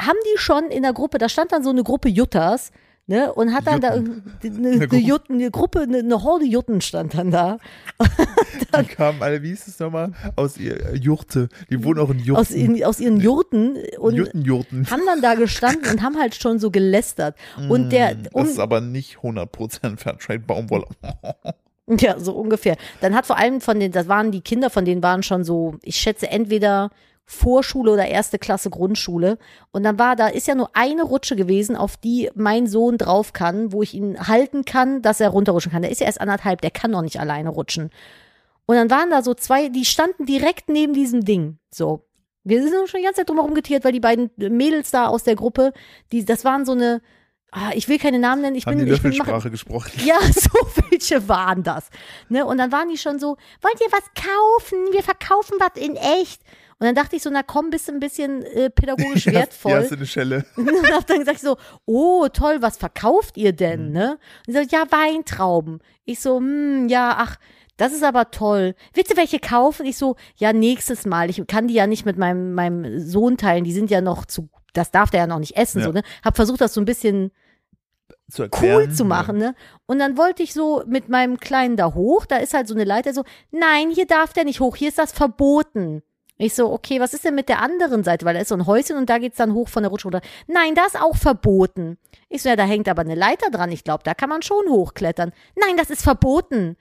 [0.00, 2.72] Haben die schon in der Gruppe, da stand dann so eine Gruppe Juttas,
[3.10, 4.96] ne, und hat dann da eine, eine, Gruppe.
[4.96, 7.58] Jutten, eine Gruppe, eine, eine Horde Jutten stand dann da.
[8.78, 10.12] Die kamen alle, wie hieß es nochmal?
[10.36, 11.48] Aus ihr Jurte.
[11.68, 12.40] Die wohnen auch in Jurten.
[12.40, 14.88] aus, ihren, aus ihren Jurten und Jurten-Jurten.
[14.90, 17.36] haben dann da gestanden und haben halt schon so gelästert.
[17.68, 20.86] Und der, Das um, ist aber nicht 100% Fairtrade Baumwolle.
[21.98, 22.76] ja, so ungefähr.
[23.00, 25.74] Dann hat vor allem von den, das waren die Kinder, von denen waren schon so,
[25.82, 26.90] ich schätze entweder
[27.30, 29.38] Vorschule oder erste Klasse Grundschule.
[29.70, 33.32] Und dann war, da ist ja nur eine Rutsche gewesen, auf die mein Sohn drauf
[33.32, 35.82] kann, wo ich ihn halten kann, dass er runterrutschen kann.
[35.82, 37.90] Der ist ja erst anderthalb, der kann noch nicht alleine rutschen.
[38.66, 41.58] Und dann waren da so zwei, die standen direkt neben diesem Ding.
[41.70, 42.04] So.
[42.42, 45.36] Wir sind schon die ganze Zeit drumherum getiert, weil die beiden Mädels da aus der
[45.36, 45.72] Gruppe,
[46.10, 47.00] die, das waren so eine,
[47.52, 49.92] ah, ich will keine Namen nennen, ich Haben bin, die ich bin, Löffelsprache gesprochen.
[50.04, 50.50] ja, so
[50.90, 51.90] welche waren das.
[52.28, 52.44] Ne?
[52.44, 54.78] Und dann waren die schon so, wollt ihr was kaufen?
[54.92, 56.42] Wir verkaufen was in echt.
[56.80, 59.74] Und dann dachte ich so, na komm, bist du ein bisschen äh, pädagogisch wertvoll.
[59.74, 60.44] hast du eine Schelle.
[60.56, 62.24] Und hab dann gesagt ich so, oh?
[62.24, 62.32] Mhm.
[62.32, 64.18] toll, was verkauft ihr denn, ne?
[64.46, 65.80] Und sie so, ja, Weintrauben.
[66.06, 67.36] Ich so, hm, ja, ach,
[67.76, 68.74] Das ist aber toll.
[68.94, 69.86] Willst du welche kaufen?
[69.86, 71.30] Ich so, ja, nächstes Mal.
[71.30, 73.64] Ich kann die ja nicht mit meinem, meinem Sohn teilen.
[73.64, 75.80] Die sind ja noch zu, das darf der ja noch nicht essen.
[75.80, 75.86] Ja.
[75.86, 76.02] So, ne?
[76.24, 77.30] Hab versucht, das so ein bisschen
[78.30, 79.54] Zu cool zu machen, ne?
[79.86, 82.84] Und dann wollte ich so mit meinem Kleinen da hoch, da ist halt so eine
[82.84, 86.02] Leiter so, nein, hier darf der nicht hoch, hier ist das verboten.
[86.42, 88.24] Ich so, okay, was ist denn mit der anderen Seite?
[88.24, 90.22] Weil da ist so ein Häuschen und da geht's dann hoch von der Rutsche runter.
[90.46, 91.98] Nein, das ist auch verboten.
[92.30, 93.70] Ich so, ja, da hängt aber eine Leiter dran.
[93.70, 95.32] Ich glaube, da kann man schon hochklettern.
[95.54, 96.78] Nein, das ist verboten.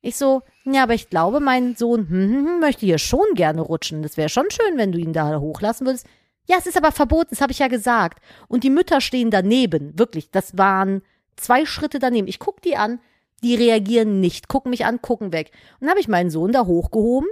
[0.00, 3.60] Ich so, ja, aber ich glaube, mein Sohn hm, hm, hm, möchte hier schon gerne
[3.60, 4.02] rutschen.
[4.02, 6.06] Das wäre schon schön, wenn du ihn da hochlassen würdest.
[6.48, 8.22] Ja, es ist aber verboten, das habe ich ja gesagt.
[8.48, 10.30] Und die Mütter stehen daneben, wirklich.
[10.30, 11.02] Das waren
[11.36, 12.28] zwei Schritte daneben.
[12.28, 12.98] Ich guck die an,
[13.42, 15.50] die reagieren nicht, gucken mich an, gucken weg.
[15.74, 17.28] Und dann habe ich meinen Sohn da hochgehoben.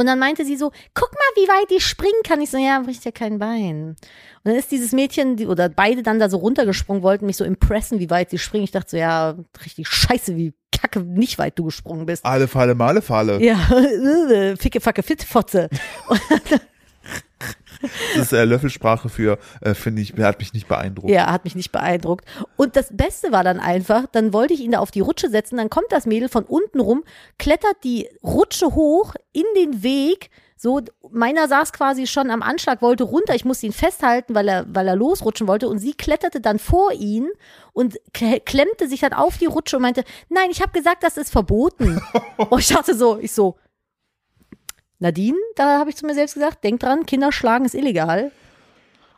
[0.00, 2.40] Und dann meinte sie so, guck mal, wie weit ich springen kann.
[2.40, 3.88] Ich so, ja, bricht ja kein Bein.
[3.90, 3.96] Und
[4.44, 7.98] dann ist dieses Mädchen, die, oder beide dann da so runtergesprungen, wollten mich so impressen,
[7.98, 8.64] wie weit sie springen.
[8.64, 12.24] Ich dachte so, ja, richtig scheiße, wie kacke, nicht weit du gesprungen bist.
[12.24, 13.44] Alle Falle, Male Falle.
[13.44, 13.58] Ja,
[14.56, 15.68] ficke, facke, fit, Fotze.
[18.14, 21.10] Das ist äh, Löffelsprache für, äh, finde ich, hat mich nicht beeindruckt.
[21.10, 22.24] Ja, hat mich nicht beeindruckt.
[22.56, 25.56] Und das Beste war dann einfach, dann wollte ich ihn da auf die Rutsche setzen,
[25.56, 27.04] dann kommt das Mädel von unten rum,
[27.38, 30.30] klettert die Rutsche hoch in den Weg,
[30.62, 34.66] so, meiner saß quasi schon am Anschlag, wollte runter, ich musste ihn festhalten, weil er,
[34.68, 37.30] weil er losrutschen wollte und sie kletterte dann vor ihn
[37.72, 41.32] und klemmte sich dann auf die Rutsche und meinte, nein, ich habe gesagt, das ist
[41.32, 41.98] verboten.
[42.50, 43.56] und ich dachte so, ich so,
[45.00, 48.30] Nadine, da habe ich zu mir selbst gesagt, denk dran, Kinder schlagen ist illegal.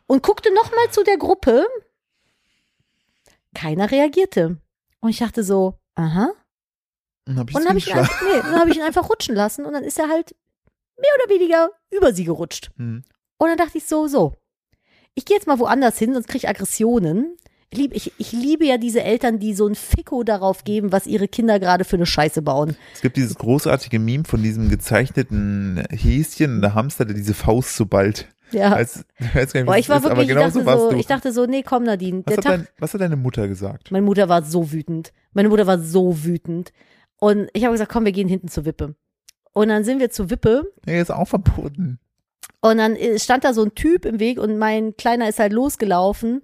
[0.07, 1.67] Und guckte nochmal zu der Gruppe.
[3.55, 4.59] Keiner reagierte.
[5.01, 6.33] Und ich dachte so, aha.
[7.25, 9.09] Dann hab ich Und dann habe ich, ihn einfach- nee, dann hab ich ihn einfach
[9.11, 10.35] rutschen lassen und dann ist er halt
[10.99, 12.71] mehr oder weniger über sie gerutscht.
[12.77, 13.05] Hm.
[13.39, 14.35] Und dann dachte ich so, so,
[15.15, 17.37] ich gehe jetzt mal woanders hin, sonst kriege ich Aggressionen.
[17.73, 21.07] Ich liebe, ich, ich liebe ja diese Eltern, die so ein Ficko darauf geben, was
[21.07, 22.77] ihre Kinder gerade für eine Scheiße bauen.
[22.93, 27.87] Es gibt dieses großartige Meme von diesem gezeichneten Häschen der Hamster, der diese Faust so
[27.87, 28.29] bald.
[28.51, 28.75] Ja.
[28.75, 30.97] Als, nicht, Boah, ich war ist, wirklich, ich genau dachte so du.
[30.99, 33.91] ich dachte so, nee, komm Nadine, was, hat Tag, dein, was hat deine Mutter gesagt?
[33.91, 35.15] Meine Mutter war so wütend.
[35.33, 36.75] Meine Mutter war so wütend.
[37.19, 38.97] Und ich habe gesagt, komm, wir gehen hinten zur Wippe.
[39.55, 41.99] Und dann sind wir zur Wippe Nee, ist auch verboten.
[42.61, 45.55] und dann äh, stand da so ein Typ im Weg und mein Kleiner ist halt
[45.55, 46.43] losgelaufen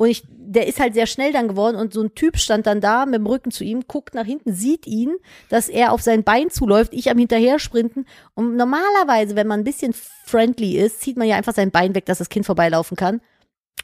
[0.00, 2.80] und ich, der ist halt sehr schnell dann geworden und so ein Typ stand dann
[2.80, 5.14] da mit dem Rücken zu ihm, guckt nach hinten, sieht ihn,
[5.50, 9.64] dass er auf sein Bein zuläuft, ich am hinterher sprinten und normalerweise, wenn man ein
[9.64, 9.92] bisschen
[10.24, 13.20] friendly ist, zieht man ja einfach sein Bein weg, dass das Kind vorbeilaufen kann.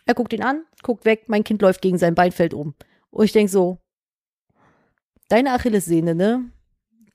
[0.07, 2.75] Er guckt ihn an, guckt weg, mein Kind läuft gegen sein Bein, fällt um.
[3.11, 3.77] Und ich denk so,
[5.29, 6.51] deine Achillessehne, ne?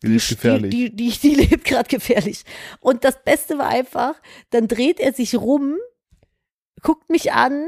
[0.03, 0.69] Die lebt gefährlich.
[0.69, 2.43] Die, die, die, die lebt gerade gefährlich.
[2.79, 4.21] Und das Beste war einfach,
[4.51, 5.77] dann dreht er sich rum,
[6.83, 7.67] guckt mich an,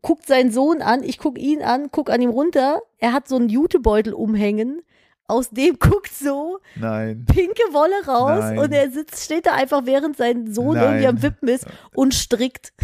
[0.00, 2.82] guckt seinen Sohn an, ich guck ihn an, guck an ihm runter.
[2.98, 4.82] Er hat so einen Jutebeutel umhängen.
[5.26, 7.24] Aus dem guckt so Nein.
[7.24, 8.58] pinke Wolle raus Nein.
[8.58, 10.84] und er sitzt, steht da einfach, während sein Sohn Nein.
[10.84, 12.72] irgendwie am Wippen ist und strickt.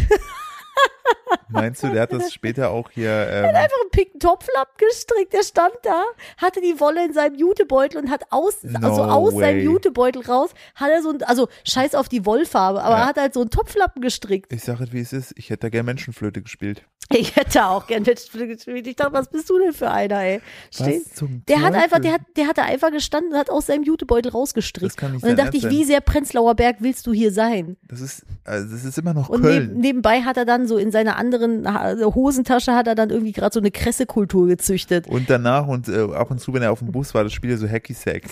[1.49, 5.33] Meinst du, der hat das später auch hier, ähm, einfach einen pinken Topflappen gestrickt.
[5.33, 6.03] Der stand da,
[6.37, 9.63] hatte die Wolle in seinem Jutebeutel und hat aus, No also aus seinem way.
[9.63, 13.01] Jutebeutel raus, hat er so ein, also scheiß auf die Wollfarbe, aber Ja.
[13.01, 14.51] er hat halt so einen Topflappen gestrickt.
[14.53, 16.83] ich sage wie es ist, ich hätte da gerne Menschenflöte gespielt.
[17.11, 18.85] Ich hätte auch gern Menschenflügel gespielt.
[18.85, 20.41] Ich dachte, was bist du denn für einer, ey?
[20.71, 23.49] Steh- Was zum Der hat einfach, der hat, der hat da einfach gestanden und hat
[23.49, 24.91] aus seinem Jutebeutel rausgestrickt.
[24.91, 27.77] Das kann nicht und dann dachte ich, wie sehr Prenzlauer Berg willst du hier sein?
[27.87, 29.77] Das ist, also das ist immer noch Und neb, Köln.
[29.79, 31.67] nebenbei hat er dann so in seiner anderen
[32.13, 35.07] Hosentasche hat er dann irgendwie gerade so eine Kressekultur gezüchtet.
[35.07, 37.57] Und danach und äh, ab und zu, wenn er auf dem Bus war, das Spiel
[37.57, 38.23] so Hacky Sack.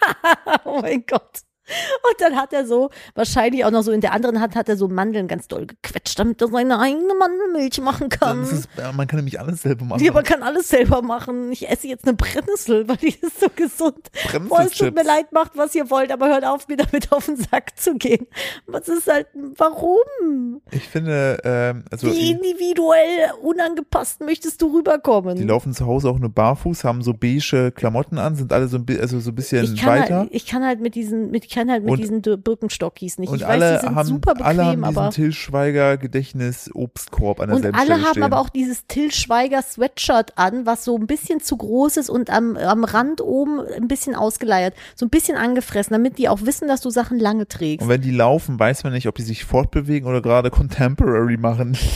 [0.64, 1.40] oh mein Gott.
[1.66, 4.76] Und dann hat er so, wahrscheinlich auch noch so in der anderen Hand, hat er
[4.76, 8.42] so Mandeln ganz doll gequetscht, damit er seine eigene Mandelmilch machen kann.
[8.42, 10.04] Ist, man kann nämlich alles selber machen.
[10.04, 11.52] Ja, man kann alles selber machen.
[11.52, 14.10] Ich esse jetzt eine Brennnessel, weil die ist so gesund.
[14.48, 17.26] Boah, es tut mir leid, macht was ihr wollt, aber hört auf, mir damit auf
[17.26, 18.26] den Sack zu gehen.
[18.66, 20.60] Was ist halt, warum?
[20.70, 25.36] Ich finde, ähm, also Wie individuell unangepasst möchtest du rüberkommen?
[25.36, 28.78] die laufen zu Hause auch nur barfuß, haben so beige Klamotten an, sind alle so
[28.78, 30.18] ein, also so ein bisschen ich kann, weiter.
[30.20, 33.30] halt, ich kann halt mit diesen, mit, kann halt mit Und- diesen Birkenstockies nicht.
[33.30, 35.10] und ich alle weiß, die sind haben, super bequem, alle haben diesen aber.
[35.10, 38.22] Till Schweiger Gedächtnis Obstkorb an Und derselben alle haben stehen.
[38.24, 42.30] aber auch dieses Till Schweiger Sweatshirt an, was so ein bisschen zu groß ist und
[42.30, 46.68] am, am Rand oben ein bisschen ausgeleiert, so ein bisschen angefressen, damit die auch wissen,
[46.68, 47.82] dass du Sachen lange trägst.
[47.82, 51.76] Und wenn die laufen, weiß man nicht, ob die sich fortbewegen oder gerade Contemporary machen.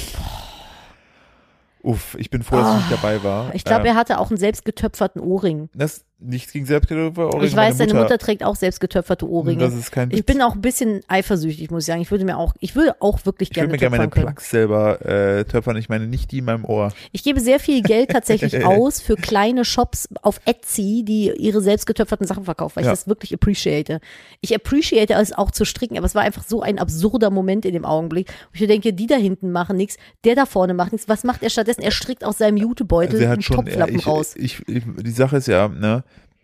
[1.82, 3.46] Uff, ich bin froh, dass ich nicht dabei war.
[3.46, 5.68] Ah, Ich glaube, Äh, er hatte auch einen selbstgetöpferten Ohrring.
[5.74, 7.42] das nichts gegen Selbstgetöpfer.
[7.42, 9.60] Ich weiß, seine Mutter trägt auch selbstgetöpferte Ohrringe.
[9.60, 12.00] Das ist kein Ich bin auch ein bisschen eifersüchtig, muss ich sagen.
[12.00, 14.26] Ich würde mir auch, ich würde auch wirklich Ich würde gerne mir gerne meine.
[14.26, 15.76] Plugs selber äh, töpfern.
[15.76, 16.92] Ich meine nicht die in meinem Ohr.
[17.12, 22.26] Ich gebe sehr viel Geld tatsächlich aus für kleine Shops auf Etsy, die ihre selbstgetöpferten
[22.26, 22.92] Sachen verkaufen, weil Ja.
[22.92, 24.00] ich das wirklich appreciate.
[24.40, 27.74] Ich appreciate es auch zu stricken, aber es war einfach so ein absurder Moment in
[27.74, 28.28] dem Augenblick.
[28.52, 31.08] wo Ich denke, die da hinten machen nichts, der da vorne macht nichts.
[31.08, 31.82] Was macht er stattdessen?
[31.82, 34.34] Er strickt aus seinem Jutebeutel Also einen schon, Topflappen ich, raus.
[34.36, 36.02] Ich, ich, die Sache ist ja, ne,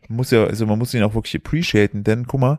[0.08, 2.58] muss ja, also man muss ihn auch wirklich appreciaten, denn guck mal,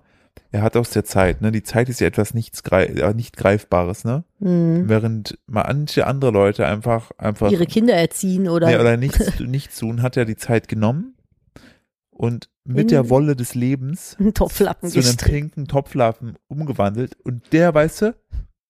[0.52, 4.04] er hat aus der Zeit, ne, die Zeit ist ja etwas nichts äh, nicht greifbares,
[4.04, 4.88] ne, Hm.
[4.90, 10.02] während manche andere Leute einfach, einfach, Ihre Kinder erziehen oder, nee, oder nichts, nichts tun,
[10.02, 11.16] hat er die Zeit genommen
[12.10, 17.52] und mit In- der Wolle des Lebens einen Topflappen zu einem pinken Topflappen umgewandelt und
[17.54, 18.16] der, weißt du,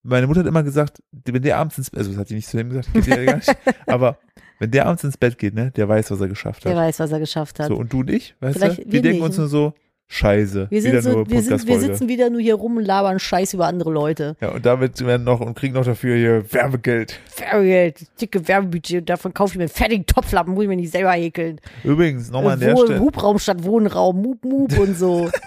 [0.04, 2.60] meine Mutter hat immer gesagt, wenn der abends ins also das hat sie nicht zu
[2.60, 2.90] ihm gesagt,
[3.88, 4.20] aber
[4.60, 6.72] wenn der abends ins Bett geht, ne, der weiß, was er geschafft hat.
[6.72, 7.68] Der weiß, was er geschafft hat.
[7.68, 8.86] So, und du und ich, weißt Vielleicht du?
[8.86, 9.26] Wir wir denken nicht.
[9.26, 9.74] uns nur so,
[10.08, 10.68] Scheiße.
[10.70, 13.18] Wir, sind wieder so, nur wir, sind, wir sitzen wieder nur hier rum und labern
[13.18, 14.36] Scheiß über andere Leute.
[14.40, 17.20] Ja, und damit werden noch und kriegen noch dafür hier Werbegeld.
[17.38, 20.92] Werbegeld, dicke Werbebudget und davon kaufe ich mir einen fertigen Topflappen, muss ich mir nicht
[20.92, 21.60] selber häkeln.
[21.84, 25.30] Übrigens, nochmal an der Stelle, Hubraum statt Wohnraum, Mup Mup und so.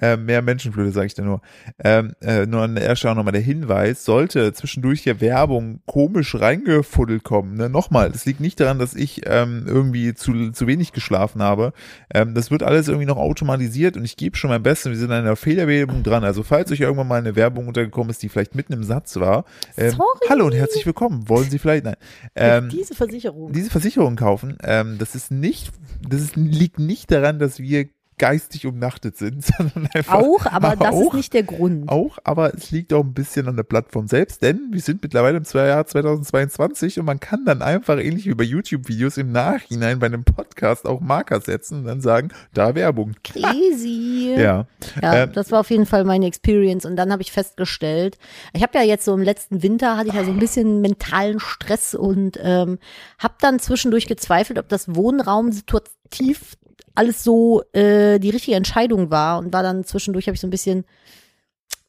[0.00, 1.40] äh, mehr Menschenflöte, sage ich dir nur.
[1.82, 6.34] Ähm, äh, nur an der Stelle auch nochmal der Hinweis, sollte zwischendurch hier Werbung komisch
[6.34, 7.68] reingefuddelt kommen, ne?
[7.68, 11.72] nochmal, das liegt nicht daran, dass ich ähm, irgendwie zu, zu wenig geschlafen habe.
[12.12, 15.10] Ähm, das wird alles irgendwie noch automatisiert und ich gebe schon mein Bestes, wir sind
[15.10, 16.24] an einer Fehlerbehebung dran.
[16.24, 19.44] Also falls euch irgendwann mal eine Werbung untergekommen ist, die vielleicht mitten im Satz war,
[19.76, 20.18] ähm, Sorry.
[20.28, 21.96] hallo und herzlich willkommen, wollen Sie vielleicht, nein,
[22.34, 23.52] ähm, Diese Versicherung.
[23.52, 25.72] diese Versicherung kaufen, ähm, das ist nicht,
[26.08, 27.86] das ist, liegt nicht daran, dass wir
[28.18, 31.88] geistig umnachtet sind, sondern einfach Auch, aber das ist auch, nicht der Grund.
[31.88, 35.38] auch, aber es liegt auch ein bisschen an der Plattform selbst, denn wir sind mittlerweile
[35.38, 40.06] im Jahr 2022 und man kann dann einfach ähnlich wie bei YouTube-Videos im Nachhinein bei
[40.06, 43.14] einem Podcast auch Marker setzen und dann sagen, da Werbung.
[43.24, 44.34] Crazy.
[44.36, 44.66] Ja,
[45.00, 46.84] Ja, Ähm, das war auf jeden Fall meine Experience.
[46.84, 48.18] Und dann habe ich festgestellt,
[48.52, 51.40] ich habe ja jetzt so im letzten Winter hatte ich ja so ein bisschen mentalen
[51.40, 52.78] Stress und ähm,
[53.18, 56.56] habe dann zwischendurch gezweifelt, ob das Wohnraum situativ
[56.94, 60.50] alles so äh, die richtige Entscheidung war und war dann zwischendurch habe ich so ein
[60.50, 60.84] bisschen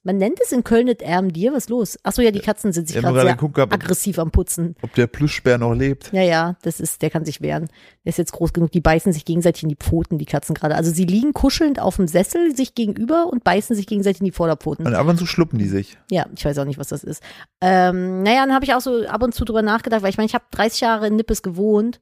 [0.07, 1.97] man nennt es in Köln nicht Erm dir, was ist los?
[2.03, 4.75] Ach so, ja, die Katzen sind sich Ich hab gerade sehr ob- aggressiv am Putzen.
[4.83, 6.13] ob der Plüschbär noch lebt.
[6.13, 7.69] Ja, ja, das ist, der kann sich wehren.
[8.03, 8.71] Der ist jetzt groß genug.
[8.71, 10.75] Die beißen sich gegenseitig in die Pfoten, die Katzen gerade.
[10.75, 14.31] Also sie liegen kuschelnd auf dem Sessel sich gegenüber und beißen sich gegenseitig in die
[14.31, 14.85] Vorderpfoten.
[14.85, 15.97] Und ab und zu schluppen die sich.
[16.11, 17.23] Ja, ich weiß auch nicht, was das ist.
[17.59, 20.27] Ähm, naja, dann habe ich auch so ab und zu drüber nachgedacht, weil ich meine,
[20.27, 21.99] ich habe 30 Jahre in Nippes gewohnt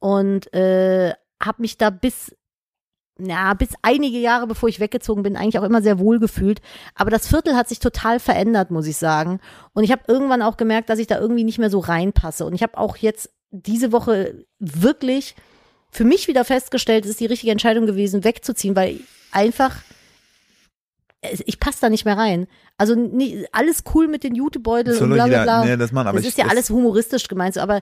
[0.00, 2.34] und äh, habe mich da bis
[3.20, 6.60] ja, bis einige Jahre bevor ich weggezogen bin, eigentlich auch immer sehr wohl gefühlt.
[6.94, 9.40] Aber das Viertel hat sich total verändert, muss ich sagen.
[9.72, 12.44] Und ich habe irgendwann auch gemerkt, dass ich da irgendwie nicht mehr so reinpasse.
[12.44, 15.34] Und ich habe auch jetzt diese Woche wirklich
[15.90, 19.00] für mich wieder festgestellt, es ist die richtige Entscheidung gewesen, wegzuziehen, weil
[19.32, 19.74] einfach
[21.44, 22.46] ich passe da nicht mehr rein.
[22.76, 25.64] Also nie, alles cool mit den Jutebeutel Soll und bla bla jeder, bla.
[25.64, 27.80] nee, das machen, aber das ich, ist ja das- alles humoristisch gemeint, so, aber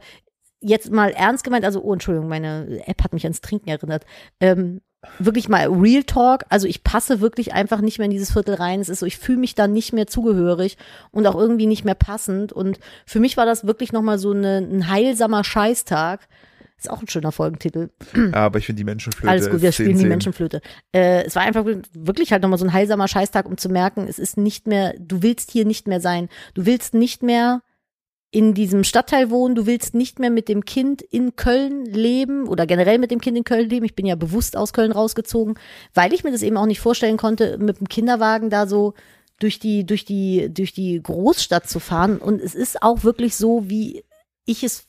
[0.61, 4.05] jetzt mal ernst gemeint, also, oh, Entschuldigung, meine App hat mich ans Trinken erinnert.
[4.41, 4.81] Ähm,
[5.19, 8.81] wirklich mal Real Talk, also ich passe wirklich einfach nicht mehr in dieses Viertel rein.
[8.81, 10.77] Es ist so, ich fühle mich da nicht mehr zugehörig
[11.11, 12.53] und auch irgendwie nicht mehr passend.
[12.53, 16.27] Und für mich war das wirklich nochmal so eine, ein heilsamer Scheißtag.
[16.79, 17.89] Ist auch ein schöner Folgentitel.
[18.15, 19.31] Ja, aber ich finde die Menschenflöte.
[19.31, 20.09] Alles gut, wir ist 10, spielen die 10.
[20.09, 20.61] Menschenflöte.
[20.93, 24.19] Äh, es war einfach wirklich halt nochmal so ein heilsamer Scheißtag, um zu merken, es
[24.19, 26.29] ist nicht mehr, du willst hier nicht mehr sein.
[26.53, 27.63] Du willst nicht mehr
[28.37, 32.67] in diesem Stadtteil wohnen, du willst nicht mehr mit dem Kind in Köln leben oder
[32.67, 33.87] generell mit dem Kind in Köln leben.
[33.87, 35.59] Ich bin ja bewusst aus Köln rausgezogen,
[35.95, 38.93] weil ich mir das eben auch nicht vorstellen konnte, mit dem Kinderwagen da so
[39.39, 42.19] durch die, durch die, durch die Großstadt zu fahren.
[42.19, 44.05] Und es ist auch wirklich so, wie
[44.45, 44.87] ich es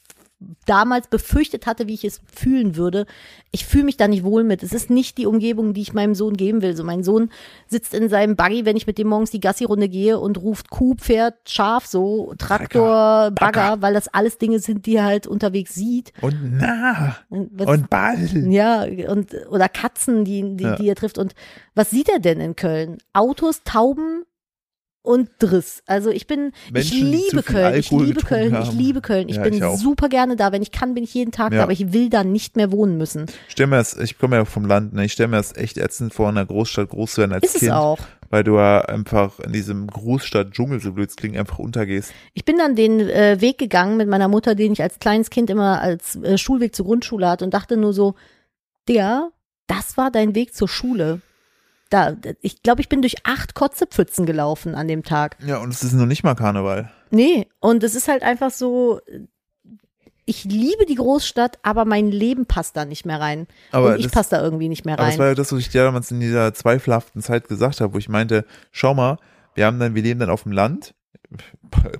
[0.67, 3.07] damals befürchtet hatte, wie ich es fühlen würde.
[3.51, 4.61] Ich fühle mich da nicht wohl mit.
[4.61, 6.75] Es ist nicht die Umgebung, die ich meinem Sohn geben will.
[6.75, 7.31] So mein Sohn
[7.67, 10.93] sitzt in seinem Buggy, wenn ich mit dem morgens die Gassi-Runde gehe und ruft Kuh,
[10.95, 16.13] Pferd, Schaf, so Traktor, Bagger, weil das alles Dinge sind, die er halt unterwegs sieht.
[16.21, 18.17] Und na, Was- und Ball.
[18.51, 20.75] ja, und oder Katzen, die, die, Ja.
[20.75, 21.17] die er trifft.
[21.17, 21.33] Und
[21.73, 22.99] was sieht er denn in Köln?
[23.13, 24.23] Autos, Tauben
[25.07, 25.81] und Driss.
[25.87, 29.29] Also ich bin, Menschen, ich liebe zu viel Köln, ich liebe Köln, ich liebe Köln.
[29.29, 30.51] Ich Ja, bin ich super gerne da.
[30.51, 31.59] Wenn ich kann, bin ich jeden Tag Ja.
[31.59, 33.25] da, aber ich will da nicht mehr wohnen müssen.
[33.47, 35.05] stell mir das, ich komme ja vom Land, ne?
[35.05, 37.59] ich stelle mir das echt ätzend vor, in einer Großstadt groß zu werden als Ist
[37.59, 37.63] Kind.
[37.71, 37.99] es auch.
[38.29, 42.11] Weil du ja einfach in diesem Großstadt-Dschungel, so blöd es klingt, einfach untergehst.
[42.33, 45.49] Ich bin dann den äh, Weg gegangen mit meiner Mutter, den ich als kleines Kind
[45.49, 48.15] immer als äh, Schulweg zur Grundschule hatte und dachte nur so,
[48.89, 49.29] Digga,
[49.67, 51.21] das war dein Weg zur Schule.
[51.89, 55.37] Da, ich glaube, ich bin durch acht Kotzepfützen gelaufen an dem Tag.
[55.45, 56.91] Ja, und es ist noch nicht mal Karneval.
[57.11, 58.99] Nee, und es ist halt einfach so,
[60.25, 63.47] ich liebe die Großstadt, aber mein Leben passt da nicht mehr rein.
[63.71, 65.19] Aber und ich passe da irgendwie nicht mehr Aber das rein.
[65.19, 68.09] war ja das, was ich dir damals in dieser zweifelhaften Zeit gesagt habe, wo ich
[68.09, 69.17] meinte, schau mal,
[69.55, 70.93] wir haben dann, wir leben dann auf dem Land,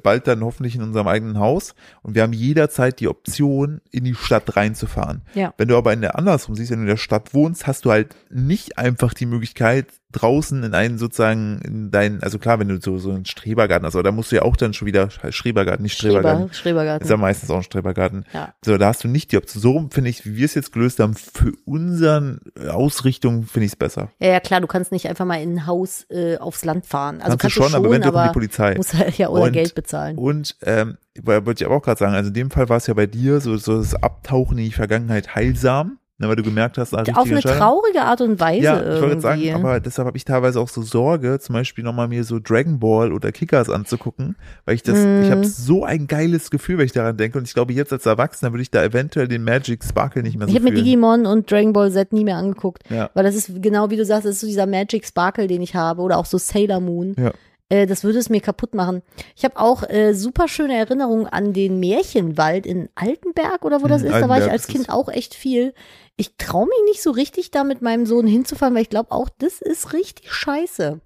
[0.03, 4.15] bald dann hoffentlich in unserem eigenen Haus und wir haben jederzeit die Option, in die
[4.15, 5.21] Stadt reinzufahren.
[5.33, 5.53] Ja.
[5.57, 7.91] Wenn du aber in der andersrum siehst, wenn du in der Stadt wohnst, hast du
[7.91, 12.79] halt nicht einfach die Möglichkeit, draußen in einen sozusagen, in deinen, also klar, wenn du
[12.79, 15.83] so, so einen Strebergarten hast, aber da musst du ja auch dann schon wieder, Schrebergarten,
[15.83, 16.43] nicht Strebergarten.
[16.47, 17.03] Schreber, Schrebergarten.
[17.05, 18.25] Ist ja meistens auch ein Strebergarten.
[18.33, 18.53] Ja.
[18.63, 19.61] So, da hast du nicht die Option.
[19.61, 22.39] So finde ich, wie wir es jetzt gelöst haben, für unseren
[22.69, 24.09] Ausrichtung finde ich es besser.
[24.19, 27.21] Ja, ja, klar, du kannst nicht einfach mal in ein Haus äh, aufs Land fahren.
[27.21, 28.75] Also Kannst du kannst, schon, du aber schon, eventuell kommt aber die Polizei.
[28.75, 30.17] musst halt ja oder Und- Geld bezahlen.
[30.17, 32.93] Und ähm, wollte ich aber auch gerade sagen, also in dem Fall war es ja
[32.93, 35.99] bei dir so, so das Abtauchen in die Vergangenheit heilsam.
[36.19, 39.21] Ne, weil du gemerkt hast, richtige Auf eine traurige Art und Weise Ja, ich wollte
[39.21, 42.79] sagen, aber deshalb habe ich teilweise auch so Sorge, zum Beispiel nochmal mir so Dragon
[42.79, 44.35] Ball oder Kickers anzugucken,
[44.65, 45.21] weil ich das, Mhm.
[45.21, 48.07] ich habe so ein geiles Gefühl, wenn ich daran denke und ich glaube, jetzt als
[48.07, 50.75] Erwachsener würde ich da eventuell den Magic Sparkle nicht mehr so ich habe mir.
[50.75, 52.81] Digimon und Dragon Ball Z nie mehr angeguckt.
[52.89, 53.11] Ja.
[53.13, 55.75] Weil das ist genau wie du sagst, das ist so dieser Magic Sparkle, den ich
[55.75, 56.01] habe.
[56.01, 57.13] Oder auch so Sailor Moon.
[57.15, 57.31] Ja.
[57.69, 59.01] Äh, das würde es mir kaputt machen.
[59.35, 64.01] Ich habe auch äh, super schöne Erinnerungen an den Märchenwald in Altenberg oder wo das
[64.03, 64.13] Hm, ist.
[64.13, 65.73] Da war ich Altenberg als Kind auch echt viel.
[66.15, 69.29] Ich traue mich nicht so richtig, da mit meinem Sohn hinzufahren, weil ich glaube auch,
[69.37, 70.99] das ist richtig scheiße.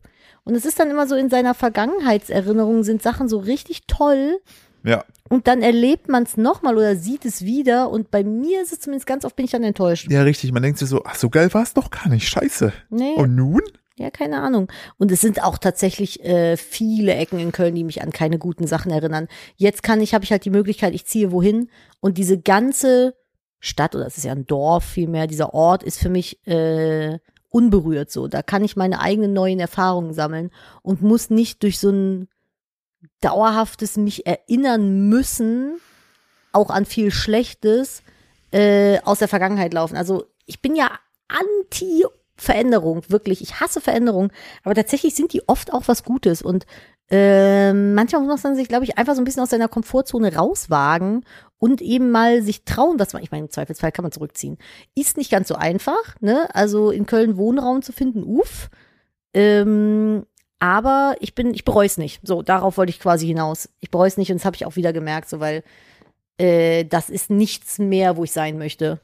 [0.44, 4.40] Und es ist dann immer so in seiner Vergangenheitserinnerung sind Sachen so richtig toll.
[4.84, 7.90] Ja, Und dann erlebt man es nochmal oder sieht es wieder.
[7.92, 10.10] Und bei mir ist es zumindest ganz oft bin ich dann enttäuscht.
[10.12, 10.52] ja, richtig.
[10.52, 12.28] Man denkt sich so, ach, so geil war es doch gar nicht.
[12.28, 12.74] Scheiße.
[12.90, 13.14] Nee.
[13.16, 13.62] Und nun?
[14.02, 14.68] Ja, keine Ahnung.
[14.98, 18.66] Und es sind auch tatsächlich äh, viele Ecken in Köln, die mich an keine guten
[18.66, 19.28] Sachen erinnern.
[19.58, 23.16] Jetzt kann ich, habe ich halt die Möglichkeit, ich ziehe wohin und diese ganze
[23.60, 28.10] Stadt oder es ist ja ein Dorf vielmehr, dieser Ort ist für mich äh, unberührt
[28.10, 28.28] so.
[28.28, 30.50] Da kann ich meine eigenen neuen Erfahrungen sammeln
[30.82, 32.28] und muss nicht durch so ein
[33.20, 35.80] dauerhaftes mich erinnern müssen,
[36.54, 38.02] auch an viel Schlechtes
[38.52, 39.96] äh, aus der Vergangenheit laufen.
[39.96, 40.90] Also ich bin ja
[41.28, 42.04] anti
[42.42, 43.42] Veränderung, wirklich.
[43.42, 44.32] Ich hasse Veränderung,
[44.64, 46.66] aber tatsächlich sind die oft auch was Gutes und
[47.12, 51.24] ähm, manchmal muss man sich, glaube ich, einfach so ein bisschen aus seiner Komfortzone rauswagen
[51.60, 54.58] und eben mal sich trauen, was man, ich meine, im Zweifelsfall kann man zurückziehen.
[54.96, 56.50] Ist nicht ganz so einfach, ne?
[56.56, 58.70] Also in Köln Wohnraum zu finden, uff.
[59.36, 60.26] Ähm,
[60.58, 62.22] aber ich bin, ich bereue es nicht.
[62.24, 63.70] So, darauf wollte ich quasi hinaus.
[63.82, 65.64] Ich bereue es nicht und das habe ich auch wieder gemerkt, so weil
[66.40, 69.00] äh, das ist nichts mehr, wo ich sein möchte.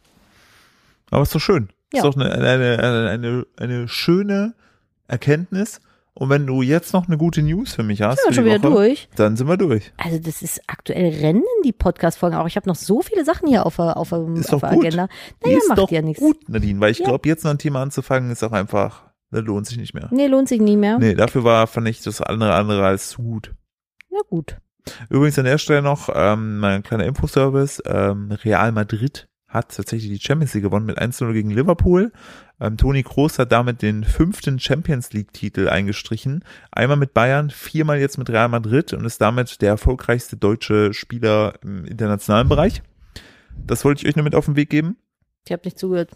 [1.12, 1.70] Aber ist doch schön.
[1.94, 2.00] Ja.
[2.00, 4.54] Ist doch eine, eine, eine, eine, eine schöne
[5.08, 5.80] Erkenntnis.
[6.14, 8.64] Und wenn du jetzt noch eine gute News für mich hast, Sind wir schon wieder
[8.64, 9.08] Woche, durch.
[9.16, 9.94] dann sind wir durch.
[9.98, 12.48] Also das ist aktuell rennen die Podcast-Folgen auch.
[12.48, 14.78] Ich habe noch so viele Sachen hier auf der, auf der, Ist auf doch der
[14.78, 14.86] gut.
[14.88, 15.08] Agenda.
[15.44, 16.20] Die Naja, ist macht doch ja nichts.
[16.20, 17.06] gut, Nadine, weil ich Ja.
[17.06, 20.08] glaube, jetzt noch ein Thema anzufangen, ist auch einfach, das lohnt sich nicht mehr.
[20.12, 20.98] Nee, lohnt sich nie mehr.
[20.98, 23.54] Nee, dafür war, fand ich das andere andere als zu gut.
[24.10, 24.58] Ja, gut.
[25.12, 27.84] Übrigens an der Stelle noch ähm, mein kleiner Infoservice.
[27.86, 32.12] Ähm, Real Madrid hat tatsächlich die Champions League gewonnen mit 1-0 gegen Liverpool.
[32.60, 36.44] Ähm, Toni Kroos hat damit den fünften Champions League-Titel eingestrichen.
[36.72, 41.54] Einmal mit Bayern, viermal jetzt mit Real Madrid und ist damit der erfolgreichste deutsche Spieler
[41.64, 42.82] im internationalen Bereich.
[43.66, 44.98] Das wollte ich euch nur mit auf den Weg geben.
[45.46, 46.12] Ich habe nicht zugehört.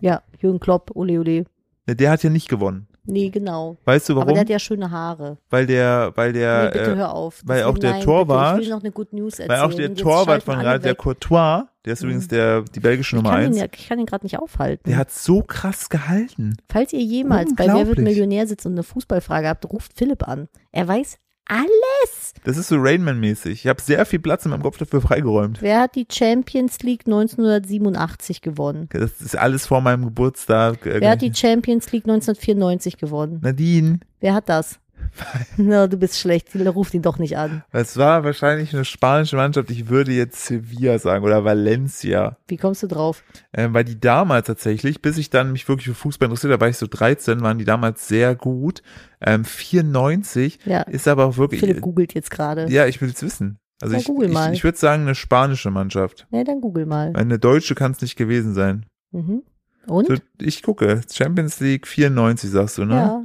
[0.00, 1.44] Ja, Jürgen Klopp, ole ole.
[1.86, 2.86] Ne, Der hat ja nicht gewonnen.
[3.10, 3.76] Nee, genau.
[3.84, 4.34] Weißt du Aber warum?
[4.34, 5.38] der hat ja schöne Haare.
[5.50, 7.40] weil der, weil der, nee, bitte äh, hör auf.
[7.44, 9.48] weil auch der nein, Torwart- Bitte, ich will noch eine Good News erzählen.
[9.48, 10.94] weil auch der Jetzt Torwart von Real, der.
[10.94, 14.38] Courtois, der ist übrigens der, die belgische Nummer eins, ja, ich kann ihn gerade nicht
[14.38, 14.88] aufhalten.
[14.90, 16.56] der hat so krass gehalten.
[16.68, 17.98] Falls ihr jemals bei Wer wird.
[17.98, 20.48] Millionär sitzt und eine Fußballfrage habt, ruft Philipp an.
[20.70, 21.18] Er weiß
[21.48, 22.34] alles.
[22.44, 23.52] Das ist so Rainman-mäßig.
[23.52, 25.60] Ich habe sehr viel Platz in meinem Kopf dafür freigeräumt.
[25.60, 28.88] Wer hat die Champions League 1987 gewonnen?
[28.92, 30.86] Das ist alles vor meinem Geburtstag.
[30.86, 33.40] äh, Wer hat die Champions League 1994 gewonnen?
[33.42, 34.78] Nadine, Wer hat das?
[35.56, 36.48] Na, du bist schlecht.
[36.54, 37.62] Ruft ihn doch nicht an.
[37.72, 39.70] es war wahrscheinlich eine spanische Mannschaft.
[39.70, 42.36] Ich würde jetzt Sevilla sagen oder Valencia.
[42.48, 43.22] Wie kommst du drauf?
[43.52, 46.68] Ähm, weil die damals tatsächlich, bis ich dann mich wirklich für Fußball interessiert, da war
[46.68, 48.82] ich so 13, waren die damals sehr gut.
[49.20, 50.82] Ähm, 94 Ja.
[50.82, 51.60] ist aber auch wirklich.
[51.60, 52.70] Philipp googelt jetzt gerade.
[52.70, 53.58] ja, ich will es wissen.
[53.80, 56.26] Also Ja, ich, ich, ich würde sagen, eine spanische Mannschaft.
[56.30, 57.12] Nee, dann google mal.
[57.14, 58.86] Eine deutsche kann es nicht gewesen sein.
[59.12, 59.42] Mhm.
[59.86, 60.08] Und?
[60.08, 61.00] So, ich gucke.
[61.10, 62.94] Champions League 94, sagst du, ne?
[62.94, 63.24] Ja,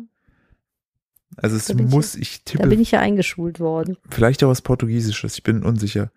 [1.38, 3.97] Also es Da ich- muss, ich da tippe, bin ich ja eingeschult worden.
[4.09, 5.36] vielleicht auch was Portugiesisches.
[5.36, 6.11] Ich bin unsicher.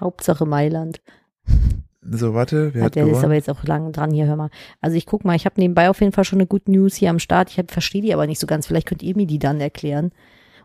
[0.00, 1.00] Hauptsache Mailand.
[2.02, 3.24] So, warte, wer Ja, hat der ist gewonnen?
[3.26, 4.50] aber jetzt auch lange dran hier, hör mal.
[4.80, 7.10] Also ich guck mal, ich habe nebenbei auf jeden Fall schon eine Good News hier
[7.10, 7.50] am Start.
[7.50, 8.66] Ich verstehe die aber nicht so ganz.
[8.66, 10.06] Vielleicht könnt ihr mir die dann erklären.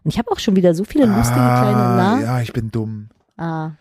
[0.04, 2.22] Und ich habe auch schon wieder so viele lustige kleine, ah, na?
[2.22, 3.10] ja, ich bin dumm.
[3.38, 3.72] Ah,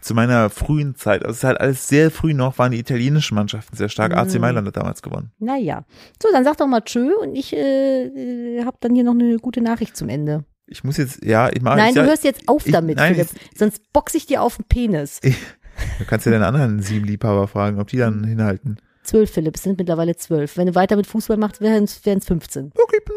[0.00, 3.34] Zu meiner frühen Zeit, also es ist halt alles sehr früh noch, waren die italienischen
[3.34, 4.14] Mannschaften sehr stark.
[4.14, 4.40] AC Mhm.
[4.40, 5.30] Mailand hat damals gewonnen.
[5.38, 5.84] naja.
[6.22, 9.36] So, dann sag doch mal tschö und ich äh, äh, habe dann hier noch eine
[9.38, 10.44] gute Nachricht zum Ende.
[10.66, 11.76] Ich muss jetzt, ja, ich mache.
[11.78, 13.28] Nein, ich, du hörst jetzt auf ich- damit, nein, Philipp.
[13.56, 15.20] Sonst box ich dir auf den Penis.
[15.20, 18.78] Du kannst ja den anderen sieben Liebhaber fragen, ob die dann hinhalten.
[19.04, 20.56] Zwölf, Philipp, es sind mittlerweile zwölf.
[20.58, 22.72] Wenn du weiter mit Fußball machst, wären es 15.
[22.74, 23.14] Okay, ich bin.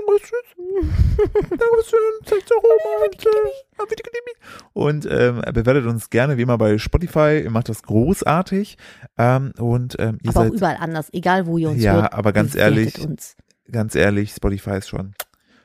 [1.49, 1.99] Dankeschön,
[4.74, 7.41] und, äh, ähm, bewertet uns gerne wie immer bei Spotify.
[7.43, 8.78] Ihr macht das großartig.
[9.18, 12.14] Ähm, und ähm, ihr Aber auch seid überall anders, egal wo ihr uns Ja, hört.
[12.14, 13.36] aber ganz ehrlich, Uns.
[13.72, 15.14] ganz ehrlich, Spotify ist schon.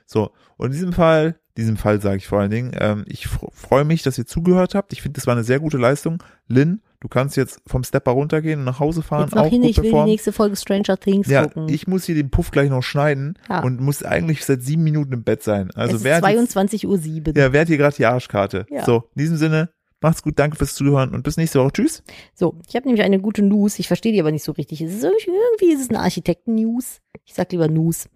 [0.07, 3.51] So, und in diesem Fall, diesem Fall sage ich vor allen Dingen, ähm, ich fr-
[3.53, 4.92] freue mich, dass ihr zugehört habt.
[4.92, 6.22] Ich finde, das war eine sehr gute Leistung.
[6.49, 9.22] Lynn, du kannst jetzt vom Stepper runtergehen und nach Hause fahren.
[9.26, 10.11] Jetzt noch auch hin, ich will die performen.
[10.11, 11.68] nächste Folge Stranger Things Ja, gucken.
[11.68, 13.62] ich muss hier den Puff gleich noch schneiden Ja.
[13.62, 15.70] und muss eigentlich seit sieben Minuten im Bett sein.
[15.76, 17.36] Also es ist hat jetzt, 22.07 Uhr.
[17.36, 18.66] ja, wer hat hier gerade die Arschkarte?
[18.70, 18.84] Ja.
[18.84, 19.70] So, in diesem Sinne,
[20.02, 21.72] Macht's gut, danke fürs Zuhören und bis nächste Woche.
[21.72, 22.02] Tschüss.
[22.34, 23.78] So, ich habe nämlich eine gute News.
[23.78, 24.82] Ich verstehe die aber nicht so richtig.
[24.82, 27.00] Es ist irgendwie, irgendwie ist es eine Architekten-News.
[27.24, 28.07] Ich sag lieber News.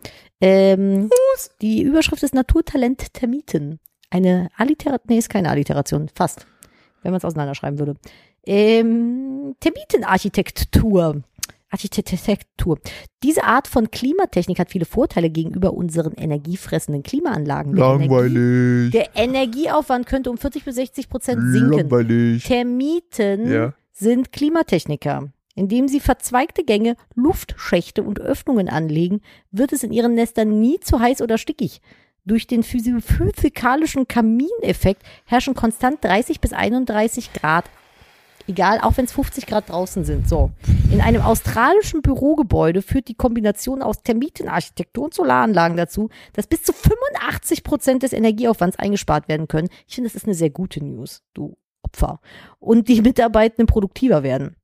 [0.42, 1.08] Ähm,
[1.62, 3.80] Die Überschrift ist Naturtalent Termiten.
[4.10, 6.46] Eine Alliteration, nee, ist keine Alliteration, fast.
[7.02, 7.94] Wenn man es auseinanderschreiben würde.
[8.46, 11.22] Ähm, Termitenarchitektur.
[11.72, 12.80] Architektur.
[13.22, 17.76] Diese Art von Klimatechnik hat viele Vorteile gegenüber unseren energiefressenden Klimaanlagen.
[17.76, 18.90] Der Energie, Langweilig.
[18.90, 21.72] der Energieaufwand könnte um 40 bis 60 Prozent sinken.
[21.88, 22.44] Langweilig.
[22.44, 23.74] Termiten Ja.
[23.92, 25.28] sind Klimatechniker.
[25.54, 29.20] Indem sie verzweigte Gänge, Luftschächte und Öffnungen anlegen,
[29.52, 31.80] wird es in ihren Nestern nie zu heiß oder stickig.
[32.24, 37.64] Durch den physi- physikalischen Kamineffekt herrschen konstant 30 bis 31 Grad.
[38.50, 40.28] Egal, auch wenn es 50 Grad draußen sind.
[40.28, 40.50] So.
[40.90, 46.72] In einem australischen Bürogebäude führt die Kombination aus Termitenarchitektur und Solaranlagen dazu, dass bis zu
[46.72, 49.68] 85 Prozent des Energieaufwands eingespart werden können.
[49.86, 52.20] Ich finde, das ist eine sehr gute News, du Opfer.
[52.58, 54.56] Und die Mitarbeitenden produktiver werden.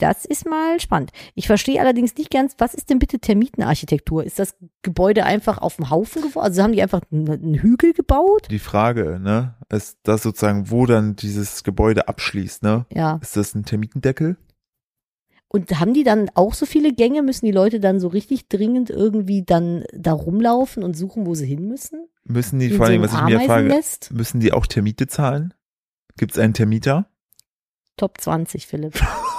[0.00, 1.10] Das ist mal spannend.
[1.34, 4.24] Ich verstehe allerdings nicht ganz, was ist denn bitte Termitenarchitektur?
[4.24, 6.42] Ist das Gebäude einfach auf dem Haufen gebaut?
[6.42, 8.48] Also haben die einfach einen, Hügel gebaut?
[8.50, 12.86] Die Frage, ne, ist das sozusagen, wo dann dieses Gebäude abschließt, ne?
[12.90, 13.18] Ja.
[13.20, 14.38] Ist das ein Termitendeckel?
[15.48, 17.22] Und haben die dann auch so viele Gänge?
[17.22, 21.46] Müssen die Leute dann so richtig dringend irgendwie dann da rumlaufen und suchen, wo sie
[21.46, 22.06] hin müssen?
[22.24, 25.08] Müssen die, In vor so allem, einem was ich mir frage, müssen die auch Termite
[25.08, 25.52] zahlen?
[26.16, 27.10] Gibt es einen Termiter?
[27.98, 28.98] Top 20, Philipp.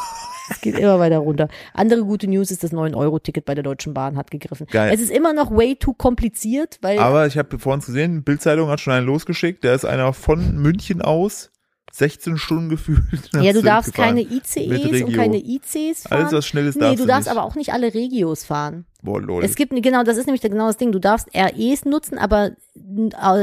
[0.49, 1.47] Es geht immer weiter runter.
[1.73, 4.67] Andere gute News ist, das 9-Euro-Ticket bei der Deutschen Bahn hat gegriffen.
[4.67, 4.91] Geil.
[4.93, 8.69] Es ist immer noch way too kompliziert, weil Aber ich habe vor uns gesehen, Bildzeitung
[8.69, 11.50] hat schon einen losgeschickt, der ist einer von München aus,
[11.93, 13.29] 16 Stunden gefühlt.
[13.41, 16.19] ja, du darfst keine ICEs und keine ICs fahren.
[16.21, 17.37] Alles was schnell ist, nee, darfst du du darfst nicht.
[17.37, 18.85] aber auch nicht alle Regios fahren.
[19.03, 19.43] Boah, lol.
[19.43, 20.91] Es gibt, genau, das ist nämlich genau das Ding.
[20.91, 22.51] Du darfst REs nutzen, aber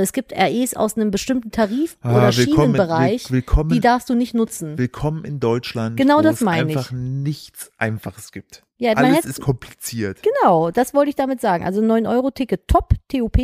[0.00, 4.08] es gibt REs aus einem bestimmten Tarif- Ah, oder willkommen, Schienenbereich, will- willkommen, die darfst
[4.08, 4.78] du nicht nutzen.
[4.78, 6.76] willkommen in Deutschland, Genau wo das es meine ich.
[6.76, 8.62] einfach nichts Einfaches gibt.
[8.78, 10.20] Ja, Alles hätte- ist kompliziert.
[10.22, 11.64] Genau, das wollte ich damit sagen.
[11.64, 13.36] Also 9-Euro-Ticket top, TOP.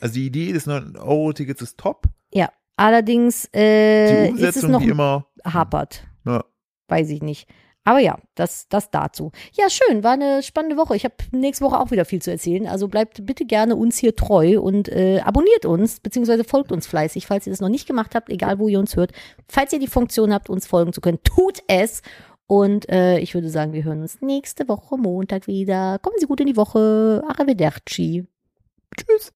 [0.00, 2.06] Also die Idee des 9-Euro-Tickets ist top.
[2.82, 5.26] Allerdings äh, ist es noch immer.
[5.44, 6.02] hapert.
[6.26, 6.44] Ja.
[6.88, 7.48] Weiß ich nicht.
[7.84, 9.30] Aber ja, das, das dazu.
[9.52, 10.96] Ja, schön, war eine spannende Woche.
[10.96, 12.66] Ich habe nächste Woche auch wieder viel zu erzählen.
[12.66, 17.26] Also bleibt bitte gerne uns hier treu und äh, abonniert uns, beziehungsweise folgt uns fleißig,
[17.28, 19.12] falls ihr das noch nicht gemacht habt, egal wo ihr uns hört.
[19.48, 22.02] Falls ihr die Funktion habt, uns folgen zu können, tut es.
[22.48, 26.00] Und äh, ich würde sagen, wir hören uns nächste Woche Montag wieder.
[26.00, 27.22] Kommen Sie gut in die Woche.
[27.28, 28.26] Arrivederci.
[28.96, 29.30] Tschüss.